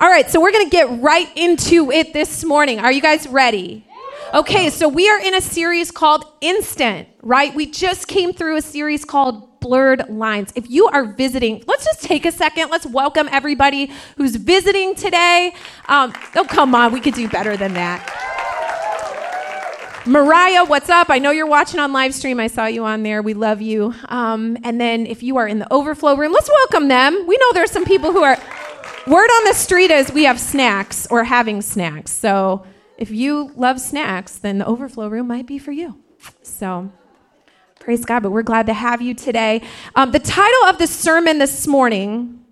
All 0.00 0.08
right, 0.08 0.30
so 0.30 0.40
we're 0.40 0.52
going 0.52 0.64
to 0.64 0.70
get 0.70 1.00
right 1.00 1.28
into 1.36 1.90
it 1.90 2.12
this 2.12 2.44
morning. 2.44 2.78
Are 2.78 2.92
you 2.92 3.02
guys 3.02 3.26
ready? 3.26 3.84
Okay, 4.32 4.70
so 4.70 4.88
we 4.88 5.10
are 5.10 5.20
in 5.20 5.34
a 5.34 5.40
series 5.40 5.90
called 5.90 6.24
Instant, 6.40 7.08
right? 7.20 7.52
We 7.52 7.66
just 7.66 8.06
came 8.06 8.32
through 8.32 8.58
a 8.58 8.62
series 8.62 9.04
called 9.04 9.58
Blurred 9.58 10.08
Lines. 10.08 10.52
If 10.54 10.70
you 10.70 10.86
are 10.86 11.04
visiting, 11.04 11.64
let's 11.66 11.84
just 11.84 12.04
take 12.04 12.26
a 12.26 12.30
second. 12.30 12.70
Let's 12.70 12.86
welcome 12.86 13.28
everybody 13.32 13.90
who's 14.16 14.36
visiting 14.36 14.94
today. 14.94 15.52
Um, 15.88 16.12
oh, 16.36 16.44
come 16.44 16.76
on, 16.76 16.92
we 16.92 17.00
could 17.00 17.14
do 17.14 17.28
better 17.28 17.56
than 17.56 17.74
that. 17.74 18.14
Mariah, 20.06 20.64
what's 20.64 20.90
up? 20.90 21.10
I 21.10 21.18
know 21.18 21.32
you're 21.32 21.44
watching 21.44 21.80
on 21.80 21.92
live 21.92 22.14
stream. 22.14 22.38
I 22.38 22.46
saw 22.46 22.66
you 22.66 22.84
on 22.84 23.02
there. 23.02 23.20
We 23.20 23.34
love 23.34 23.60
you. 23.60 23.92
Um, 24.04 24.58
and 24.62 24.80
then 24.80 25.08
if 25.08 25.24
you 25.24 25.38
are 25.38 25.48
in 25.48 25.58
the 25.58 25.72
overflow 25.72 26.14
room, 26.14 26.30
let's 26.30 26.48
welcome 26.48 26.86
them. 26.86 27.26
We 27.26 27.36
know 27.36 27.52
there's 27.52 27.72
some 27.72 27.84
people 27.84 28.12
who 28.12 28.22
are. 28.22 28.38
Word 29.06 29.30
on 29.30 29.44
the 29.44 29.54
street 29.54 29.90
is 29.90 30.12
we 30.12 30.24
have 30.24 30.38
snacks 30.38 31.06
or 31.10 31.24
having 31.24 31.62
snacks. 31.62 32.12
So 32.12 32.66
if 32.98 33.10
you 33.10 33.52
love 33.56 33.80
snacks, 33.80 34.36
then 34.36 34.58
the 34.58 34.66
overflow 34.66 35.08
room 35.08 35.28
might 35.28 35.46
be 35.46 35.58
for 35.58 35.72
you. 35.72 35.98
So 36.42 36.90
praise 37.80 38.04
God. 38.04 38.22
But 38.22 38.32
we're 38.32 38.42
glad 38.42 38.66
to 38.66 38.74
have 38.74 39.00
you 39.00 39.14
today. 39.14 39.62
Um, 39.94 40.10
the 40.10 40.18
title 40.18 40.64
of 40.68 40.78
the 40.78 40.86
sermon 40.86 41.38
this 41.38 41.66
morning 41.66 42.44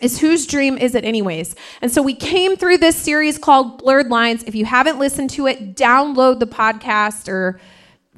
is 0.00 0.20
whose 0.20 0.46
dream 0.46 0.76
is 0.78 0.96
it 0.96 1.04
anyways 1.04 1.54
and 1.80 1.92
so 1.92 2.02
we 2.02 2.12
came 2.12 2.56
through 2.56 2.76
this 2.76 2.96
series 2.96 3.38
called 3.38 3.78
blurred 3.78 4.08
lines 4.08 4.42
if 4.44 4.54
you 4.54 4.64
haven't 4.64 4.98
listened 4.98 5.30
to 5.30 5.46
it 5.46 5.76
download 5.76 6.40
the 6.40 6.46
podcast 6.46 7.28
or 7.28 7.60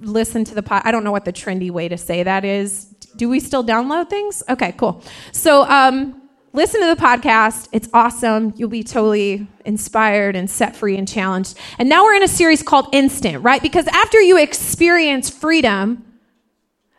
listen 0.00 0.44
to 0.44 0.54
the 0.54 0.62
pod 0.62 0.80
i 0.86 0.90
don't 0.90 1.04
know 1.04 1.12
what 1.12 1.26
the 1.26 1.32
trendy 1.32 1.70
way 1.70 1.86
to 1.86 1.98
say 1.98 2.22
that 2.22 2.42
is 2.42 2.86
do 3.16 3.28
we 3.28 3.38
still 3.38 3.62
download 3.62 4.08
things 4.08 4.42
okay 4.48 4.72
cool 4.78 5.02
so 5.30 5.68
um, 5.68 6.23
listen 6.54 6.80
to 6.80 6.86
the 6.86 7.00
podcast 7.00 7.68
it's 7.72 7.88
awesome 7.92 8.54
you'll 8.56 8.70
be 8.70 8.82
totally 8.82 9.46
inspired 9.66 10.34
and 10.34 10.48
set 10.48 10.74
free 10.74 10.96
and 10.96 11.06
challenged 11.06 11.58
and 11.78 11.88
now 11.88 12.04
we're 12.04 12.14
in 12.14 12.22
a 12.22 12.28
series 12.28 12.62
called 12.62 12.88
instant 12.92 13.44
right 13.44 13.60
because 13.60 13.86
after 13.88 14.20
you 14.20 14.38
experience 14.38 15.28
freedom 15.28 16.02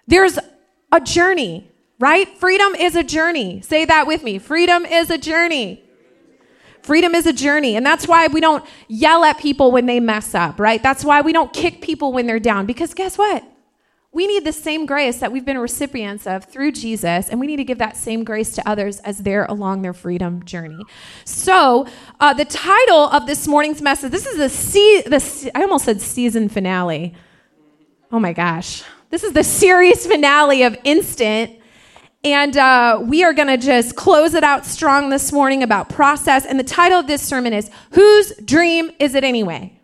there's 0.08 0.38
a 0.92 1.02
journey 1.02 1.72
right? 2.00 2.28
Freedom 2.38 2.76
is 2.76 2.96
a 2.96 3.04
journey. 3.04 3.62
Say 3.62 3.86
that 3.86 4.08
with 4.08 4.24
me. 4.24 4.38
Freedom 4.38 4.86
is 4.86 5.10
a 5.10 5.18
journey. 5.18 5.84
Freedom 6.82 7.16
is 7.16 7.26
a 7.26 7.34
journey. 7.34 7.76
And 7.76 7.86
that's 7.86 8.08
why 8.08 8.28
we 8.28 8.42
don't 8.42 8.64
yell 8.88 9.24
at 9.24 9.40
people 9.40 9.72
when 9.72 9.86
they 9.86 10.00
mess 10.00 10.36
up, 10.36 10.60
right? 10.60 10.82
That's 10.84 11.04
why 11.04 11.22
we 11.22 11.34
don't 11.34 11.52
kick 11.54 11.82
people 11.82 12.14
when 12.14 12.28
they're 12.28 12.40
down. 12.40 12.66
Because 12.66 12.94
guess 12.94 13.18
what? 13.18 13.44
We 14.16 14.28
need 14.28 14.46
the 14.46 14.54
same 14.54 14.86
grace 14.86 15.20
that 15.20 15.34
we've 15.34 15.44
been 15.44 15.58
recipients 15.58 16.26
of 16.26 16.46
through 16.46 16.72
Jesus, 16.72 17.28
and 17.28 17.38
we 17.38 17.48
need 17.48 17.58
to 17.58 17.66
give 17.66 17.80
that 17.80 17.98
same 17.98 18.24
grace 18.24 18.56
to 18.56 18.66
others 18.66 19.00
as 19.00 19.18
they're 19.18 19.44
along 19.44 19.82
their 19.82 19.92
freedom 19.92 20.46
journey. 20.46 20.80
So, 21.26 21.86
uh, 22.22 22.34
the 22.34 22.46
title 22.46 23.10
of 23.10 23.28
this 23.28 23.46
morning's 23.46 23.82
message 23.82 24.14
this 24.14 24.26
is 24.26 24.38
the, 24.38 24.48
se- 24.48 25.02
the 25.02 25.52
I 25.54 25.64
almost 25.64 25.84
said 25.84 26.00
season 26.00 26.48
finale. 26.48 27.14
Oh 28.10 28.22
my 28.22 28.32
gosh. 28.32 28.84
This 29.10 29.26
is 29.26 29.34
the 29.34 29.44
series 29.44 30.08
finale 30.08 30.64
of 30.64 30.78
Instant. 30.86 31.60
And 32.24 32.56
uh, 32.56 33.02
we 33.04 33.26
are 33.26 33.34
going 33.34 33.50
to 33.50 33.58
just 33.58 33.98
close 33.98 34.34
it 34.34 34.46
out 34.46 34.66
strong 34.66 35.10
this 35.10 35.34
morning 35.34 35.62
about 35.62 35.90
process. 35.90 36.46
And 36.46 36.58
the 36.58 36.64
title 36.64 37.02
of 37.02 37.08
this 37.08 37.22
sermon 37.22 37.52
is 37.52 37.70
Whose 37.92 38.34
Dream 38.38 38.92
Is 38.98 39.14
It 39.14 39.26
Anyway? 39.26 39.75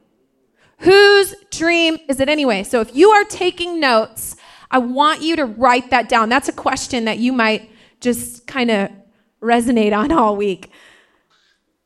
Whose 0.81 1.35
dream 1.51 1.97
is 2.07 2.19
it 2.19 2.29
anyway? 2.29 2.63
So 2.63 2.81
if 2.81 2.95
you 2.95 3.09
are 3.09 3.23
taking 3.23 3.79
notes, 3.79 4.35
I 4.69 4.79
want 4.79 5.21
you 5.21 5.35
to 5.35 5.45
write 5.45 5.89
that 5.89 6.09
down. 6.09 6.29
That's 6.29 6.49
a 6.49 6.53
question 6.53 7.05
that 7.05 7.19
you 7.19 7.33
might 7.33 7.69
just 7.99 8.47
kind 8.47 8.71
of 8.71 8.89
resonate 9.41 9.95
on 9.95 10.11
all 10.11 10.35
week. 10.35 10.71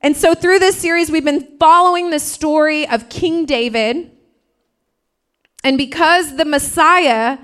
And 0.01 0.15
so 0.15 0.33
through 0.33 0.59
this 0.59 0.77
series, 0.77 1.09
we've 1.09 1.25
been 1.25 1.57
following 1.59 2.09
the 2.09 2.19
story 2.19 2.87
of 2.87 3.09
King 3.09 3.45
David. 3.45 4.11
And 5.63 5.77
because 5.77 6.35
the 6.37 6.45
Messiah 6.45 7.37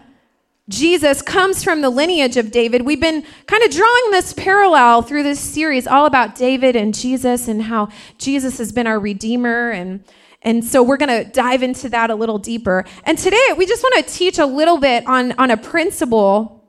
Jesus 0.69 1.21
comes 1.21 1.63
from 1.63 1.81
the 1.81 1.89
lineage 1.89 2.37
of 2.37 2.49
David. 2.49 2.83
We've 2.83 2.99
been 2.99 3.25
kind 3.45 3.61
of 3.63 3.71
drawing 3.71 4.11
this 4.11 4.31
parallel 4.31 5.01
through 5.01 5.23
this 5.23 5.39
series, 5.39 5.85
all 5.85 6.05
about 6.05 6.35
David 6.35 6.77
and 6.77 6.93
Jesus 6.93 7.49
and 7.49 7.63
how 7.63 7.89
Jesus 8.17 8.57
has 8.57 8.71
been 8.71 8.87
our 8.87 8.99
Redeemer. 8.99 9.71
And, 9.71 10.03
and 10.43 10.65
so 10.65 10.81
we're 10.81 10.97
going 10.97 11.23
to 11.23 11.29
dive 11.31 11.61
into 11.61 11.89
that 11.89 12.09
a 12.09 12.15
little 12.15 12.39
deeper. 12.39 12.85
And 13.03 13.17
today 13.17 13.53
we 13.57 13.65
just 13.65 13.83
want 13.83 14.07
to 14.07 14.13
teach 14.13 14.39
a 14.39 14.45
little 14.45 14.77
bit 14.77 15.05
on, 15.05 15.33
on 15.33 15.51
a 15.51 15.57
principle 15.57 16.65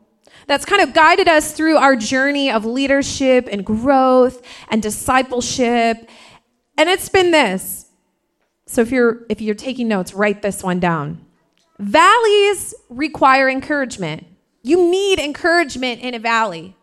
that's 0.46 0.64
kind 0.64 0.82
of 0.82 0.92
guided 0.92 1.28
us 1.28 1.52
through 1.52 1.76
our 1.76 1.96
journey 1.96 2.50
of 2.50 2.64
leadership 2.64 3.48
and 3.50 3.64
growth 3.64 4.44
and 4.70 4.82
discipleship. 4.82 6.08
And 6.76 6.88
it's 6.90 7.08
been 7.08 7.30
this. 7.30 7.86
So 8.66 8.82
if 8.82 8.90
you're 8.90 9.26
if 9.28 9.40
you're 9.40 9.54
taking 9.54 9.88
notes, 9.88 10.14
write 10.14 10.42
this 10.42 10.62
one 10.62 10.80
down. 10.80 11.24
Valleys 11.78 12.74
require 12.88 13.48
encouragement. 13.48 14.26
You 14.62 14.90
need 14.90 15.18
encouragement 15.18 16.00
in 16.00 16.14
a 16.14 16.18
valley. 16.18 16.76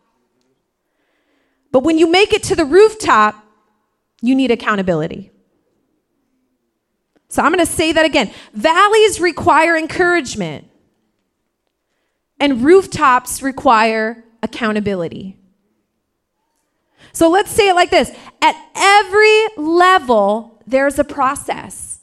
But 1.71 1.83
when 1.83 1.97
you 1.97 2.09
make 2.11 2.33
it 2.33 2.43
to 2.43 2.55
the 2.55 2.65
rooftop, 2.65 3.43
you 4.21 4.35
need 4.35 4.51
accountability. 4.51 5.31
So 7.29 7.43
I'm 7.43 7.53
going 7.53 7.65
to 7.65 7.71
say 7.71 7.93
that 7.93 8.05
again. 8.05 8.31
Valleys 8.53 9.19
require 9.19 9.77
encouragement, 9.77 10.65
and 12.39 12.63
rooftops 12.63 13.41
require 13.41 14.23
accountability. 14.41 15.37
So 17.11 17.29
let's 17.29 17.51
say 17.51 17.69
it 17.69 17.75
like 17.75 17.89
this 17.89 18.11
at 18.41 18.55
every 18.75 19.45
level, 19.57 20.61
there's 20.65 20.99
a 20.99 21.03
process. 21.03 21.99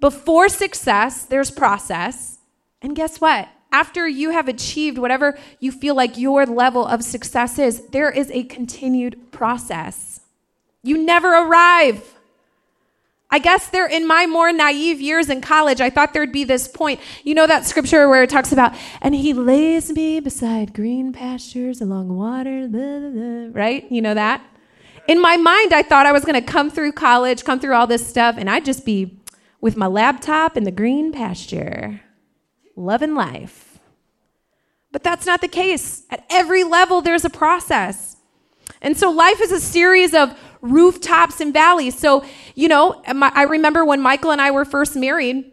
Before 0.00 0.48
success, 0.48 1.24
there's 1.24 1.50
process. 1.50 2.38
And 2.82 2.94
guess 2.94 3.20
what? 3.20 3.48
After 3.72 4.06
you 4.06 4.30
have 4.30 4.46
achieved 4.46 4.98
whatever 4.98 5.38
you 5.58 5.72
feel 5.72 5.94
like 5.94 6.18
your 6.18 6.44
level 6.46 6.86
of 6.86 7.02
success 7.02 7.58
is, 7.58 7.86
there 7.88 8.10
is 8.10 8.30
a 8.30 8.44
continued 8.44 9.32
process. 9.32 10.20
You 10.82 10.98
never 10.98 11.32
arrive. 11.32 12.13
I 13.34 13.40
guess 13.40 13.66
there, 13.66 13.88
in 13.88 14.06
my 14.06 14.26
more 14.26 14.52
naive 14.52 15.00
years 15.00 15.28
in 15.28 15.40
college, 15.40 15.80
I 15.80 15.90
thought 15.90 16.12
there'd 16.12 16.30
be 16.30 16.44
this 16.44 16.68
point. 16.68 17.00
You 17.24 17.34
know 17.34 17.48
that 17.48 17.66
scripture 17.66 18.08
where 18.08 18.22
it 18.22 18.30
talks 18.30 18.52
about, 18.52 18.76
and 19.02 19.12
he 19.12 19.32
lays 19.32 19.90
me 19.90 20.20
beside 20.20 20.72
green 20.72 21.12
pastures 21.12 21.80
along 21.80 22.16
water, 22.16 22.68
blah, 22.68 23.00
blah, 23.00 23.10
blah, 23.10 23.60
right? 23.60 23.90
You 23.90 24.02
know 24.02 24.14
that? 24.14 24.40
In 25.08 25.20
my 25.20 25.36
mind, 25.36 25.74
I 25.74 25.82
thought 25.82 26.06
I 26.06 26.12
was 26.12 26.24
going 26.24 26.40
to 26.40 26.46
come 26.46 26.70
through 26.70 26.92
college, 26.92 27.42
come 27.42 27.58
through 27.58 27.74
all 27.74 27.88
this 27.88 28.06
stuff, 28.06 28.36
and 28.38 28.48
I'd 28.48 28.64
just 28.64 28.84
be 28.86 29.18
with 29.60 29.76
my 29.76 29.88
laptop 29.88 30.56
in 30.56 30.62
the 30.62 30.70
green 30.70 31.10
pasture, 31.10 32.02
loving 32.76 33.16
life. 33.16 33.80
But 34.92 35.02
that's 35.02 35.26
not 35.26 35.40
the 35.40 35.48
case. 35.48 36.04
At 36.08 36.24
every 36.30 36.62
level, 36.62 37.00
there's 37.00 37.24
a 37.24 37.30
process. 37.30 38.13
And 38.84 38.96
so 38.96 39.10
life 39.10 39.40
is 39.40 39.50
a 39.50 39.58
series 39.58 40.12
of 40.12 40.38
rooftops 40.60 41.40
and 41.40 41.52
valleys. 41.52 41.98
So, 41.98 42.22
you 42.54 42.68
know, 42.68 43.02
I 43.06 43.44
remember 43.44 43.84
when 43.84 44.00
Michael 44.00 44.30
and 44.30 44.40
I 44.40 44.50
were 44.50 44.66
first 44.66 44.94
married, 44.94 45.50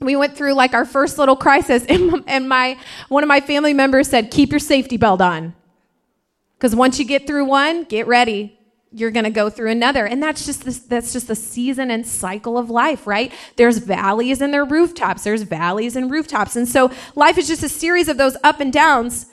we 0.00 0.16
went 0.16 0.36
through 0.36 0.52
like 0.52 0.74
our 0.74 0.84
first 0.84 1.16
little 1.16 1.36
crisis 1.36 1.84
and 1.88 2.48
my 2.48 2.76
one 3.08 3.22
of 3.22 3.28
my 3.28 3.40
family 3.40 3.72
members 3.72 4.08
said 4.08 4.30
keep 4.30 4.50
your 4.50 4.58
safety 4.58 4.96
belt 4.96 5.22
on. 5.22 5.54
Because 6.58 6.74
once 6.74 6.98
you 6.98 7.04
get 7.04 7.26
through 7.26 7.46
one 7.46 7.84
get 7.84 8.06
ready. 8.06 8.52
You're 8.92 9.10
going 9.10 9.24
to 9.24 9.30
go 9.30 9.50
through 9.50 9.70
another. 9.72 10.06
And 10.06 10.22
that's 10.22 10.46
just 10.46 10.64
this, 10.64 10.78
that's 10.78 11.12
just 11.12 11.28
the 11.28 11.34
season 11.34 11.90
and 11.90 12.06
cycle 12.06 12.56
of 12.56 12.70
life 12.70 13.06
right? 13.06 13.32
There's 13.56 13.78
valleys 13.78 14.40
and 14.40 14.54
there 14.54 14.64
rooftops. 14.64 15.24
There's 15.24 15.42
valleys 15.42 15.96
and 15.96 16.10
rooftops. 16.10 16.56
And 16.56 16.66
so 16.66 16.90
life 17.14 17.36
is 17.36 17.46
just 17.46 17.62
a 17.62 17.68
series 17.68 18.08
of 18.08 18.16
those 18.16 18.36
up 18.42 18.58
and 18.58 18.72
downs 18.72 19.26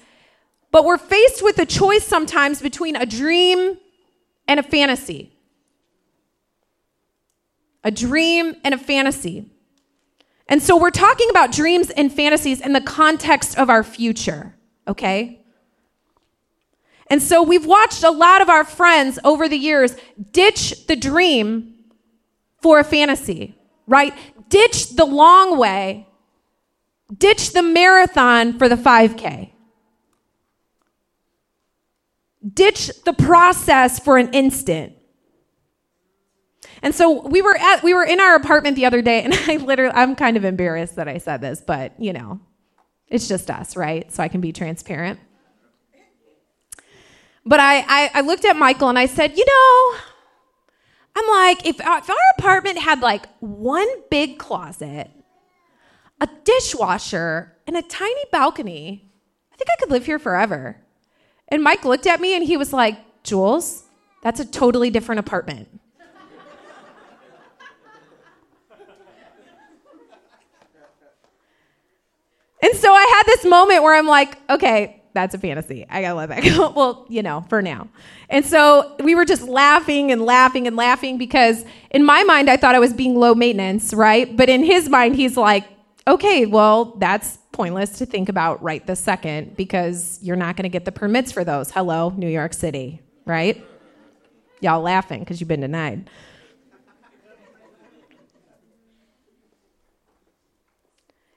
but 0.74 0.84
we're 0.84 0.98
faced 0.98 1.42
with 1.42 1.58
a 1.60 1.66
choice 1.66 2.04
sometimes 2.04 2.62
between 2.62 2.98
a 2.98 3.06
dream 3.06 3.78
and 4.48 4.60
a 4.60 4.64
fantasy 4.64 5.32
a 7.86 7.92
dream 7.92 8.56
and 8.66 8.74
a 8.74 8.78
fantasy 8.78 9.50
and 10.50 10.62
so 10.62 10.76
we're 10.76 10.90
talking 10.90 11.30
about 11.30 11.54
dreams 11.54 11.90
and 11.92 12.12
fantasies 12.12 12.60
in 12.60 12.74
the 12.74 12.82
context 12.82 13.58
of 13.58 13.70
our 13.70 13.84
future 13.84 14.54
okay 14.88 15.40
and 17.08 17.22
so 17.22 17.42
we've 17.42 17.66
watched 17.66 18.04
a 18.04 18.12
lot 18.12 18.42
of 18.42 18.50
our 18.50 18.66
friends 18.66 19.18
over 19.24 19.48
the 19.48 19.58
years 19.58 19.96
ditch 20.32 20.88
the 20.88 20.98
dream 20.98 21.74
for 22.64 22.80
a 22.80 22.84
fantasy, 22.84 23.56
right? 23.86 24.14
Ditch 24.48 24.96
the 24.96 25.06
long 25.06 25.60
way, 25.60 26.08
ditch 27.16 27.52
the 27.52 27.62
marathon 27.62 28.58
for 28.58 28.70
the 28.70 28.78
5K. 28.78 29.52
Ditch 32.52 32.92
the 33.06 33.14
process 33.14 34.00
for 34.00 34.18
an 34.18 34.34
instant. 34.34 34.94
And 36.82 36.94
so 36.94 37.26
we 37.28 37.42
were 37.42 37.56
at 37.58 37.84
we 37.84 37.94
were 37.94 38.04
in 38.04 38.20
our 38.20 38.36
apartment 38.36 38.76
the 38.76 38.86
other 38.86 39.02
day 39.02 39.24
and 39.24 39.34
I 39.48 39.58
literally 39.58 39.94
I'm 39.96 40.16
kind 40.16 40.36
of 40.36 40.44
embarrassed 40.44 40.98
that 40.98 41.08
I 41.08 41.18
said 41.18 41.42
this, 41.42 41.62
but 41.62 41.94
you 42.00 42.12
know, 42.14 42.42
it's 43.08 43.28
just 43.28 43.50
us, 43.50 43.78
right? 43.78 44.12
So 44.12 44.24
I 44.24 44.28
can 44.28 44.42
be 44.42 44.52
transparent. 44.52 45.20
But 47.46 47.60
I, 47.60 47.80
I, 47.80 48.12
I 48.16 48.22
looked 48.22 48.46
at 48.46 48.56
Michael 48.56 48.90
and 48.90 48.98
I 48.98 49.06
said, 49.06 49.38
you 49.38 49.46
know, 49.46 50.00
I'm 51.16 51.28
like, 51.28 51.66
if, 51.66 51.80
if 51.80 52.10
our 52.10 52.16
apartment 52.38 52.80
had 52.80 53.02
like 53.02 53.28
one 53.40 53.88
big 54.10 54.40
closet, 54.40 55.12
a 56.22 56.30
dishwasher, 56.46 57.58
and 57.68 57.76
a 57.78 57.82
tiny 57.82 58.24
balcony, 58.32 59.12
I 59.52 59.58
think 59.58 59.70
I 59.70 59.76
could 59.80 59.92
live 59.92 60.06
here 60.06 60.20
forever. 60.20 60.83
And 61.54 61.62
Mike 61.62 61.86
looked 61.86 62.08
at 62.08 62.20
me 62.20 62.36
and 62.36 62.44
he 62.44 62.58
was 62.58 62.74
like, 62.74 62.98
Jules, 63.22 63.84
that's 64.24 64.40
a 64.40 64.46
totally 64.46 64.90
different 64.90 65.20
apartment. 65.20 65.70
and 72.60 72.76
so 72.76 72.92
I 72.92 73.04
had 73.04 73.24
this 73.28 73.46
moment 73.46 73.84
where 73.84 73.96
I'm 73.96 74.08
like, 74.08 74.36
okay, 74.50 75.04
that's 75.14 75.36
a 75.36 75.38
fantasy. 75.38 75.86
I 75.92 76.02
gotta 76.02 76.16
let 76.16 76.30
that 76.30 76.44
go. 76.44 76.72
well, 76.76 77.06
you 77.08 77.22
know, 77.22 77.46
for 77.50 77.62
now. 77.62 77.88
And 78.32 78.44
so 78.44 78.96
we 79.04 79.14
were 79.14 79.24
just 79.24 79.44
laughing 79.44 80.12
and 80.12 80.24
laughing 80.24 80.66
and 80.66 80.76
laughing 80.76 81.20
because 81.20 81.66
in 81.92 82.04
my 82.04 82.24
mind, 82.24 82.50
I 82.50 82.58
thought 82.58 82.74
I 82.74 82.80
was 82.80 82.94
being 82.94 83.14
low 83.14 83.36
maintenance, 83.36 83.94
right? 83.94 84.36
But 84.36 84.50
in 84.50 84.64
his 84.64 84.90
mind, 84.90 85.18
he's 85.18 85.38
like, 85.38 85.66
okay, 86.08 86.48
well, 86.48 86.96
that's 86.98 87.38
pointless 87.54 88.00
to 88.00 88.06
think 88.06 88.28
about 88.28 88.62
right 88.62 88.86
this 88.86 89.00
second 89.00 89.56
because 89.56 90.20
you're 90.22 90.36
not 90.36 90.58
gonna 90.58 90.68
get 90.68 90.84
the 90.84 90.92
permits 90.92 91.32
for 91.32 91.46
those. 91.46 91.72
Hello, 91.72 92.10
New 92.10 92.28
York 92.28 92.54
City, 92.54 93.02
right? 93.26 93.66
Y'all 94.60 94.82
laughing 94.82 95.22
because 95.22 95.40
you've 95.40 95.48
been 95.48 95.62
denied. 95.62 96.10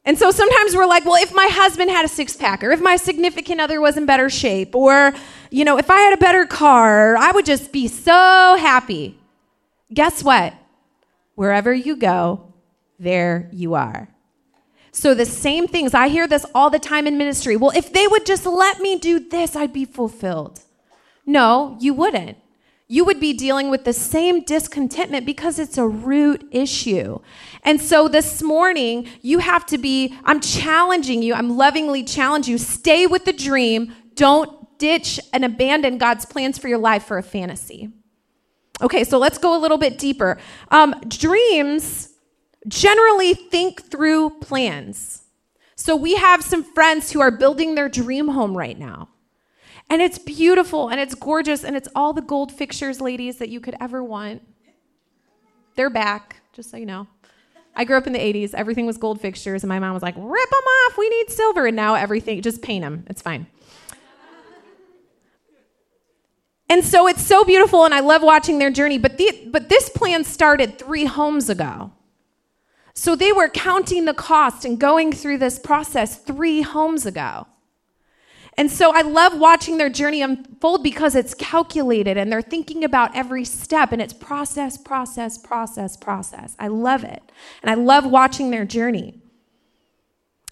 And 0.07 0.17
so 0.17 0.31
sometimes 0.31 0.77
we're 0.77 0.87
like, 0.87 1.05
well, 1.05 1.21
if 1.21 1.35
my 1.35 1.49
husband 1.51 1.91
had 1.91 2.05
a 2.05 2.09
six 2.09 2.37
pack, 2.37 2.63
or 2.63 2.71
if 2.71 2.81
my 2.81 2.97
significant 2.97 3.61
other 3.61 3.81
was 3.81 3.97
in 3.97 4.07
better 4.07 4.31
shape, 4.31 4.75
or, 4.77 5.13
you 5.51 5.65
know, 5.65 5.79
if 5.79 5.91
I 5.91 5.99
had 5.99 6.15
a 6.15 6.17
better 6.17 6.47
car, 6.47 7.17
I 7.17 7.33
would 7.33 7.45
just 7.45 7.73
be 7.73 7.89
so 7.89 8.57
happy. 8.57 9.19
Guess 9.93 10.23
what? 10.23 10.55
Wherever 11.35 11.75
you 11.75 11.97
go, 11.97 12.55
there 13.01 13.51
you 13.53 13.75
are. 13.75 14.09
So 14.97 15.13
the 15.13 15.27
same 15.27 15.69
things, 15.69 15.93
I 15.93 16.09
hear 16.09 16.27
this 16.27 16.47
all 16.55 16.71
the 16.71 16.79
time 16.79 17.07
in 17.07 17.19
ministry. 17.19 17.55
Well, 17.55 17.73
if 17.77 17.93
they 17.93 18.07
would 18.07 18.25
just 18.25 18.47
let 18.47 18.81
me 18.81 18.99
do 18.99 19.21
this, 19.21 19.55
I'd 19.55 19.73
be 19.73 19.85
fulfilled. 19.85 20.61
No, 21.27 21.77
you 21.81 21.93
wouldn't 21.93 22.39
you 22.89 23.05
would 23.05 23.19
be 23.19 23.33
dealing 23.33 23.69
with 23.69 23.85
the 23.85 23.93
same 23.93 24.45
discontentment 24.45 25.27
because 25.27 25.59
it's 25.59 25.77
a 25.77 25.87
root 25.87 26.47
issue. 26.53 27.19
And 27.65 27.81
so 27.81 28.07
this 28.07 28.43
morning, 28.43 29.09
you 29.23 29.41
have 29.41 29.67
to 29.67 29.79
be, 29.79 30.17
I'm 30.25 30.41
challenging 30.41 31.23
you, 31.23 31.35
I'm 31.35 31.57
lovingly 31.57 32.05
challenging 32.05 32.53
you, 32.53 32.59
stay 32.59 33.07
with 33.09 33.25
the 33.25 33.33
dream. 33.33 33.93
Don't 34.15 34.79
ditch 34.79 35.19
and 35.33 35.45
abandon 35.45 35.99
God's 35.99 36.27
plans 36.27 36.59
for 36.59 36.69
your 36.69 36.79
life 36.79 37.05
for 37.05 37.19
a 37.19 37.23
fantasy. 37.25 37.91
Okay, 38.81 39.03
so 39.03 39.19
let's 39.19 39.39
go 39.39 39.59
a 39.59 39.61
little 39.61 39.79
bit 39.79 39.99
deeper. 39.99 40.39
Um, 40.71 40.95
dreams 41.09 42.11
generally 42.69 43.35
think 43.35 43.91
through 43.91 44.31
plans. 44.41 45.25
So 45.77 45.95
we 45.95 46.17
have 46.17 46.43
some 46.43 46.65
friends 46.65 47.13
who 47.13 47.21
are 47.21 47.31
building 47.31 47.75
their 47.75 47.89
dream 47.89 48.29
home 48.29 48.57
right 48.57 48.79
now. 48.79 49.09
And 49.89 50.03
it's 50.03 50.19
beautiful 50.19 50.89
and 50.89 51.01
it's 51.01 51.15
gorgeous 51.15 51.65
and 51.65 51.77
it's 51.77 51.89
all 51.95 52.13
the 52.13 52.23
gold 52.23 52.51
fixtures, 52.51 53.01
ladies, 53.01 53.39
that 53.39 53.51
you 53.51 53.61
could 53.61 53.77
ever 53.81 54.03
want. 54.03 54.43
They're 55.77 55.91
back, 55.91 56.37
just 56.53 56.71
so 56.71 56.77
you 56.77 56.87
know. 56.87 57.07
I 57.77 57.85
grew 57.85 57.99
up 57.99 58.07
in 58.07 58.15
the 58.15 58.19
80s. 58.19 58.55
Everything 58.55 58.87
was 58.87 58.97
gold 58.97 59.21
fixtures, 59.21 59.63
and 59.63 59.69
my 59.69 59.79
mom 59.79 59.93
was 59.93 60.03
like, 60.03 60.15
rip 60.17 60.25
them 60.25 60.33
off. 60.33 60.97
We 60.97 61.09
need 61.11 61.31
silver. 61.31 61.67
And 61.67 61.77
now 61.77 61.95
everything, 61.95 62.41
just 62.41 62.63
paint 62.63 62.83
them. 62.83 63.05
It's 63.09 63.21
fine. 63.21 63.47
And 66.71 66.83
so 66.83 67.07
it's 67.07 67.25
so 67.25 67.45
beautiful, 67.45 67.85
and 67.85 67.93
I 67.93 68.01
love 68.01 68.23
watching 68.23 68.59
their 68.59 68.71
journey. 68.71 68.97
But, 68.97 69.19
the, 69.19 69.49
but 69.53 69.69
this 69.69 69.91
plan 69.91 70.25
started 70.25 70.79
three 70.79 71.05
homes 71.05 71.51
ago. 71.51 71.93
So 72.99 73.15
they 73.15 73.31
were 73.31 73.51
counting 73.51 74.07
the 74.07 74.15
cost 74.15 74.65
and 74.65 74.81
going 74.81 75.13
through 75.13 75.37
this 75.37 75.59
process 75.59 76.17
three 76.17 76.63
homes 76.63 77.05
ago. 77.05 77.47
And 78.57 78.71
so 78.71 78.91
I 78.91 79.03
love 79.03 79.39
watching 79.39 79.77
their 79.77 79.91
journey 79.91 80.23
unfold 80.23 80.83
because 80.83 81.15
it's 81.15 81.35
calculated 81.35 82.17
and 82.17 82.33
they're 82.33 82.41
thinking 82.41 82.85
about 82.85 83.15
every 83.15 83.45
step 83.45 83.93
and 83.93 84.01
it's 84.01 84.15
process, 84.15 84.79
process, 84.79 85.37
process, 85.37 85.95
process. 85.95 86.57
I 86.59 86.69
love 86.69 87.05
it. 87.05 87.23
And 87.63 87.71
I 87.71 87.75
love 87.75 88.07
watching 88.07 88.51
their 88.51 88.65
journey. 88.65 89.21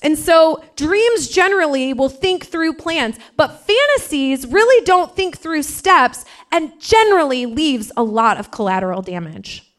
And 0.03 0.19
so 0.19 0.63
dreams 0.77 1.29
generally 1.29 1.95
will 1.95 2.11
think 2.11 2.45
through 2.45 2.75
plans, 2.75 3.17
but 3.39 3.67
fantasies 3.67 4.47
really 4.47 4.85
don't 4.85 5.17
think 5.17 5.39
through 5.39 5.63
steps 5.63 6.27
and 6.53 6.79
generally 6.79 7.47
leaves 7.47 7.91
a 7.97 8.03
lot 8.03 8.37
of 8.39 8.51
collateral 8.51 9.01
damage. 9.01 9.74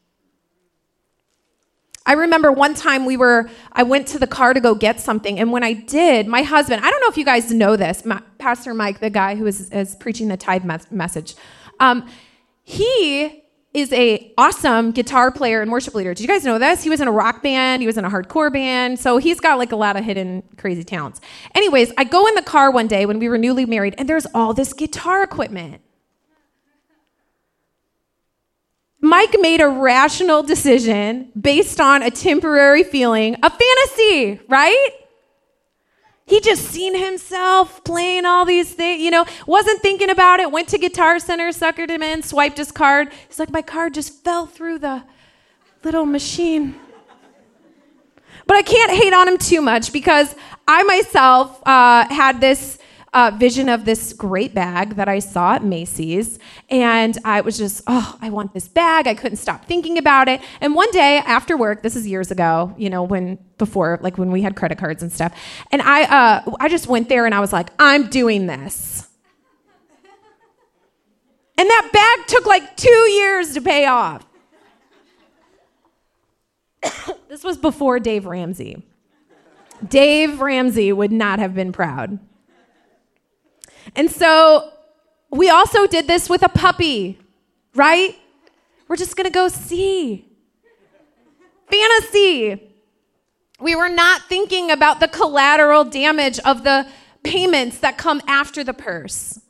I 2.06 2.12
remember 2.12 2.52
one 2.52 2.74
time 2.74 3.04
we 3.04 3.16
were, 3.16 3.50
I 3.72 3.82
went 3.82 4.06
to 4.08 4.18
the 4.18 4.26
car 4.28 4.54
to 4.54 4.60
go 4.60 4.74
get 4.74 5.00
something. 5.00 5.38
And 5.38 5.52
when 5.52 5.64
I 5.64 5.72
did, 5.72 6.28
my 6.28 6.42
husband, 6.42 6.84
I 6.84 6.90
don't 6.90 7.00
know 7.00 7.08
if 7.08 7.18
you 7.18 7.24
guys 7.24 7.52
know 7.52 7.76
this, 7.76 8.02
Pastor 8.38 8.72
Mike, 8.72 9.00
the 9.00 9.10
guy 9.10 9.34
who 9.34 9.44
is, 9.46 9.68
is 9.70 9.96
preaching 9.96 10.28
the 10.28 10.36
tithe 10.36 10.64
message, 10.90 11.34
um, 11.80 12.08
he 12.62 13.42
is 13.74 13.92
a 13.92 14.32
awesome 14.38 14.90
guitar 14.90 15.30
player 15.30 15.60
and 15.60 15.70
worship 15.70 15.94
leader. 15.94 16.14
Did 16.14 16.22
you 16.22 16.28
guys 16.28 16.44
know 16.44 16.58
this? 16.58 16.82
He 16.82 16.88
was 16.88 17.02
in 17.02 17.08
a 17.08 17.12
rock 17.12 17.42
band, 17.42 17.82
he 17.82 17.86
was 17.86 17.98
in 17.98 18.06
a 18.06 18.10
hardcore 18.10 18.50
band, 18.50 18.98
so 18.98 19.18
he's 19.18 19.38
got 19.38 19.58
like 19.58 19.72
a 19.72 19.76
lot 19.76 19.96
of 19.96 20.04
hidden 20.04 20.42
crazy 20.56 20.82
talents. 20.82 21.20
Anyways, 21.54 21.92
I 21.98 22.04
go 22.04 22.26
in 22.26 22.34
the 22.36 22.42
car 22.42 22.70
one 22.70 22.86
day 22.86 23.04
when 23.04 23.18
we 23.18 23.28
were 23.28 23.36
newly 23.36 23.66
married, 23.66 23.94
and 23.98 24.08
there's 24.08 24.26
all 24.32 24.54
this 24.54 24.72
guitar 24.72 25.22
equipment. 25.22 25.82
Mike 29.06 29.36
made 29.38 29.60
a 29.60 29.68
rational 29.68 30.42
decision 30.42 31.30
based 31.40 31.80
on 31.80 32.02
a 32.02 32.10
temporary 32.10 32.82
feeling, 32.82 33.36
a 33.40 33.50
fantasy, 33.50 34.40
right? 34.48 34.88
He 36.26 36.40
just 36.40 36.64
seen 36.64 36.98
himself 36.98 37.84
playing 37.84 38.26
all 38.26 38.44
these 38.44 38.74
things, 38.74 39.00
you 39.00 39.12
know, 39.12 39.24
wasn't 39.46 39.80
thinking 39.80 40.10
about 40.10 40.40
it, 40.40 40.50
went 40.50 40.66
to 40.70 40.78
Guitar 40.78 41.20
Center, 41.20 41.50
suckered 41.50 41.88
him 41.88 42.02
in, 42.02 42.24
swiped 42.24 42.58
his 42.58 42.72
card. 42.72 43.12
He's 43.28 43.38
like, 43.38 43.50
my 43.50 43.62
card 43.62 43.94
just 43.94 44.24
fell 44.24 44.44
through 44.44 44.80
the 44.80 45.04
little 45.84 46.04
machine. 46.04 46.74
But 48.48 48.56
I 48.56 48.62
can't 48.62 48.90
hate 48.90 49.12
on 49.12 49.28
him 49.28 49.38
too 49.38 49.60
much 49.60 49.92
because 49.92 50.34
I 50.66 50.82
myself 50.82 51.64
uh, 51.64 52.12
had 52.12 52.40
this 52.40 52.75
uh, 53.16 53.30
vision 53.30 53.70
of 53.70 53.86
this 53.86 54.12
great 54.12 54.52
bag 54.52 54.96
that 54.96 55.08
I 55.08 55.20
saw 55.20 55.54
at 55.54 55.64
Macy's. 55.64 56.38
And 56.68 57.16
I 57.24 57.40
was 57.40 57.56
just, 57.56 57.80
oh, 57.86 58.14
I 58.20 58.28
want 58.28 58.52
this 58.52 58.68
bag. 58.68 59.06
I 59.06 59.14
couldn't 59.14 59.38
stop 59.38 59.64
thinking 59.64 59.96
about 59.96 60.28
it. 60.28 60.42
And 60.60 60.74
one 60.74 60.90
day 60.90 61.22
after 61.24 61.56
work, 61.56 61.82
this 61.82 61.96
is 61.96 62.06
years 62.06 62.30
ago, 62.30 62.74
you 62.76 62.90
know, 62.90 63.02
when 63.02 63.38
before, 63.56 63.98
like 64.02 64.18
when 64.18 64.30
we 64.30 64.42
had 64.42 64.54
credit 64.54 64.76
cards 64.76 65.02
and 65.02 65.10
stuff. 65.10 65.34
And 65.72 65.80
I, 65.80 66.02
uh, 66.02 66.56
I 66.60 66.68
just 66.68 66.88
went 66.88 67.08
there 67.08 67.24
and 67.24 67.34
I 67.34 67.40
was 67.40 67.54
like, 67.54 67.70
I'm 67.78 68.08
doing 68.10 68.48
this. 68.48 69.08
And 71.56 71.70
that 71.70 71.88
bag 71.90 72.26
took 72.26 72.44
like 72.44 72.76
two 72.76 72.90
years 72.90 73.54
to 73.54 73.62
pay 73.62 73.86
off. 73.86 74.26
this 77.28 77.42
was 77.42 77.56
before 77.56 77.98
Dave 77.98 78.26
Ramsey. 78.26 78.82
Dave 79.88 80.42
Ramsey 80.42 80.92
would 80.92 81.12
not 81.12 81.38
have 81.38 81.54
been 81.54 81.72
proud. 81.72 82.18
And 83.94 84.10
so 84.10 84.72
we 85.30 85.48
also 85.50 85.86
did 85.86 86.06
this 86.06 86.28
with 86.28 86.42
a 86.42 86.48
puppy, 86.48 87.18
right? 87.74 88.16
We're 88.88 88.96
just 88.96 89.16
gonna 89.16 89.30
go 89.30 89.48
see. 89.48 90.26
Fantasy. 91.70 92.62
We 93.60 93.74
were 93.74 93.88
not 93.88 94.22
thinking 94.22 94.70
about 94.70 95.00
the 95.00 95.08
collateral 95.08 95.84
damage 95.84 96.38
of 96.40 96.62
the 96.62 96.86
payments 97.22 97.78
that 97.78 97.98
come 97.98 98.20
after 98.26 98.62
the 98.62 98.74
purse. 98.74 99.40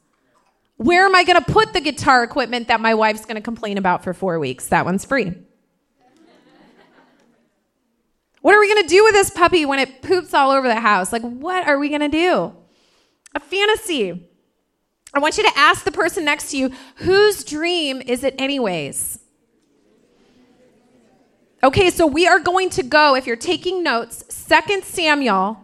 Where 0.76 1.04
am 1.06 1.14
I 1.14 1.24
gonna 1.24 1.40
put 1.40 1.72
the 1.72 1.80
guitar 1.80 2.22
equipment 2.22 2.68
that 2.68 2.80
my 2.80 2.94
wife's 2.94 3.24
gonna 3.24 3.40
complain 3.40 3.78
about 3.78 4.04
for 4.04 4.14
four 4.14 4.38
weeks? 4.38 4.68
That 4.68 4.84
one's 4.84 5.04
free. 5.04 5.32
What 8.40 8.54
are 8.54 8.60
we 8.60 8.72
gonna 8.72 8.86
do 8.86 9.02
with 9.02 9.14
this 9.14 9.30
puppy 9.30 9.66
when 9.66 9.80
it 9.80 10.02
poops 10.02 10.32
all 10.32 10.52
over 10.52 10.68
the 10.68 10.80
house? 10.80 11.12
Like, 11.12 11.22
what 11.22 11.66
are 11.66 11.78
we 11.78 11.88
gonna 11.88 12.08
do? 12.08 12.54
A 13.36 13.38
fantasy. 13.38 14.30
I 15.12 15.18
want 15.18 15.36
you 15.36 15.44
to 15.44 15.58
ask 15.58 15.84
the 15.84 15.92
person 15.92 16.24
next 16.24 16.50
to 16.52 16.56
you, 16.56 16.70
whose 16.96 17.44
dream 17.44 18.00
is 18.00 18.24
it, 18.24 18.34
anyways? 18.38 19.18
Okay, 21.62 21.90
so 21.90 22.06
we 22.06 22.26
are 22.26 22.40
going 22.40 22.70
to 22.70 22.82
go, 22.82 23.14
if 23.14 23.26
you're 23.26 23.36
taking 23.36 23.82
notes, 23.82 24.24
2 24.48 24.80
Samuel 24.80 25.62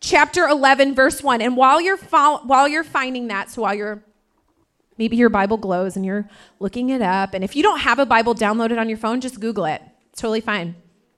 chapter 0.00 0.48
11, 0.48 0.96
verse 0.96 1.22
1. 1.22 1.40
And 1.40 1.56
while 1.56 1.80
you're, 1.80 1.96
fo- 1.96 2.38
while 2.38 2.66
you're 2.66 2.82
finding 2.82 3.28
that, 3.28 3.50
so 3.50 3.62
while 3.62 3.74
you're 3.74 4.02
maybe 4.98 5.16
your 5.16 5.28
Bible 5.28 5.58
glows 5.58 5.94
and 5.94 6.04
you're 6.04 6.28
looking 6.58 6.90
it 6.90 7.02
up, 7.02 7.34
and 7.34 7.44
if 7.44 7.54
you 7.54 7.62
don't 7.62 7.80
have 7.80 8.00
a 8.00 8.06
Bible 8.06 8.34
downloaded 8.34 8.80
on 8.80 8.88
your 8.88 8.98
phone, 8.98 9.20
just 9.20 9.38
Google 9.38 9.66
it. 9.66 9.80
It's 10.10 10.20
totally 10.20 10.40
fine. 10.40 10.74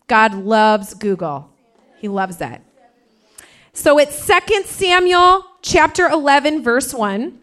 God 0.07 0.35
loves 0.35 0.93
Google, 0.93 1.51
He 1.97 2.09
loves 2.09 2.37
that. 2.39 2.63
So 3.73 3.99
it's 3.99 4.27
2 4.27 4.65
Samuel 4.65 5.48
chapter 5.63 6.07
11, 6.09 6.63
verse 6.63 6.95
1. 6.95 7.39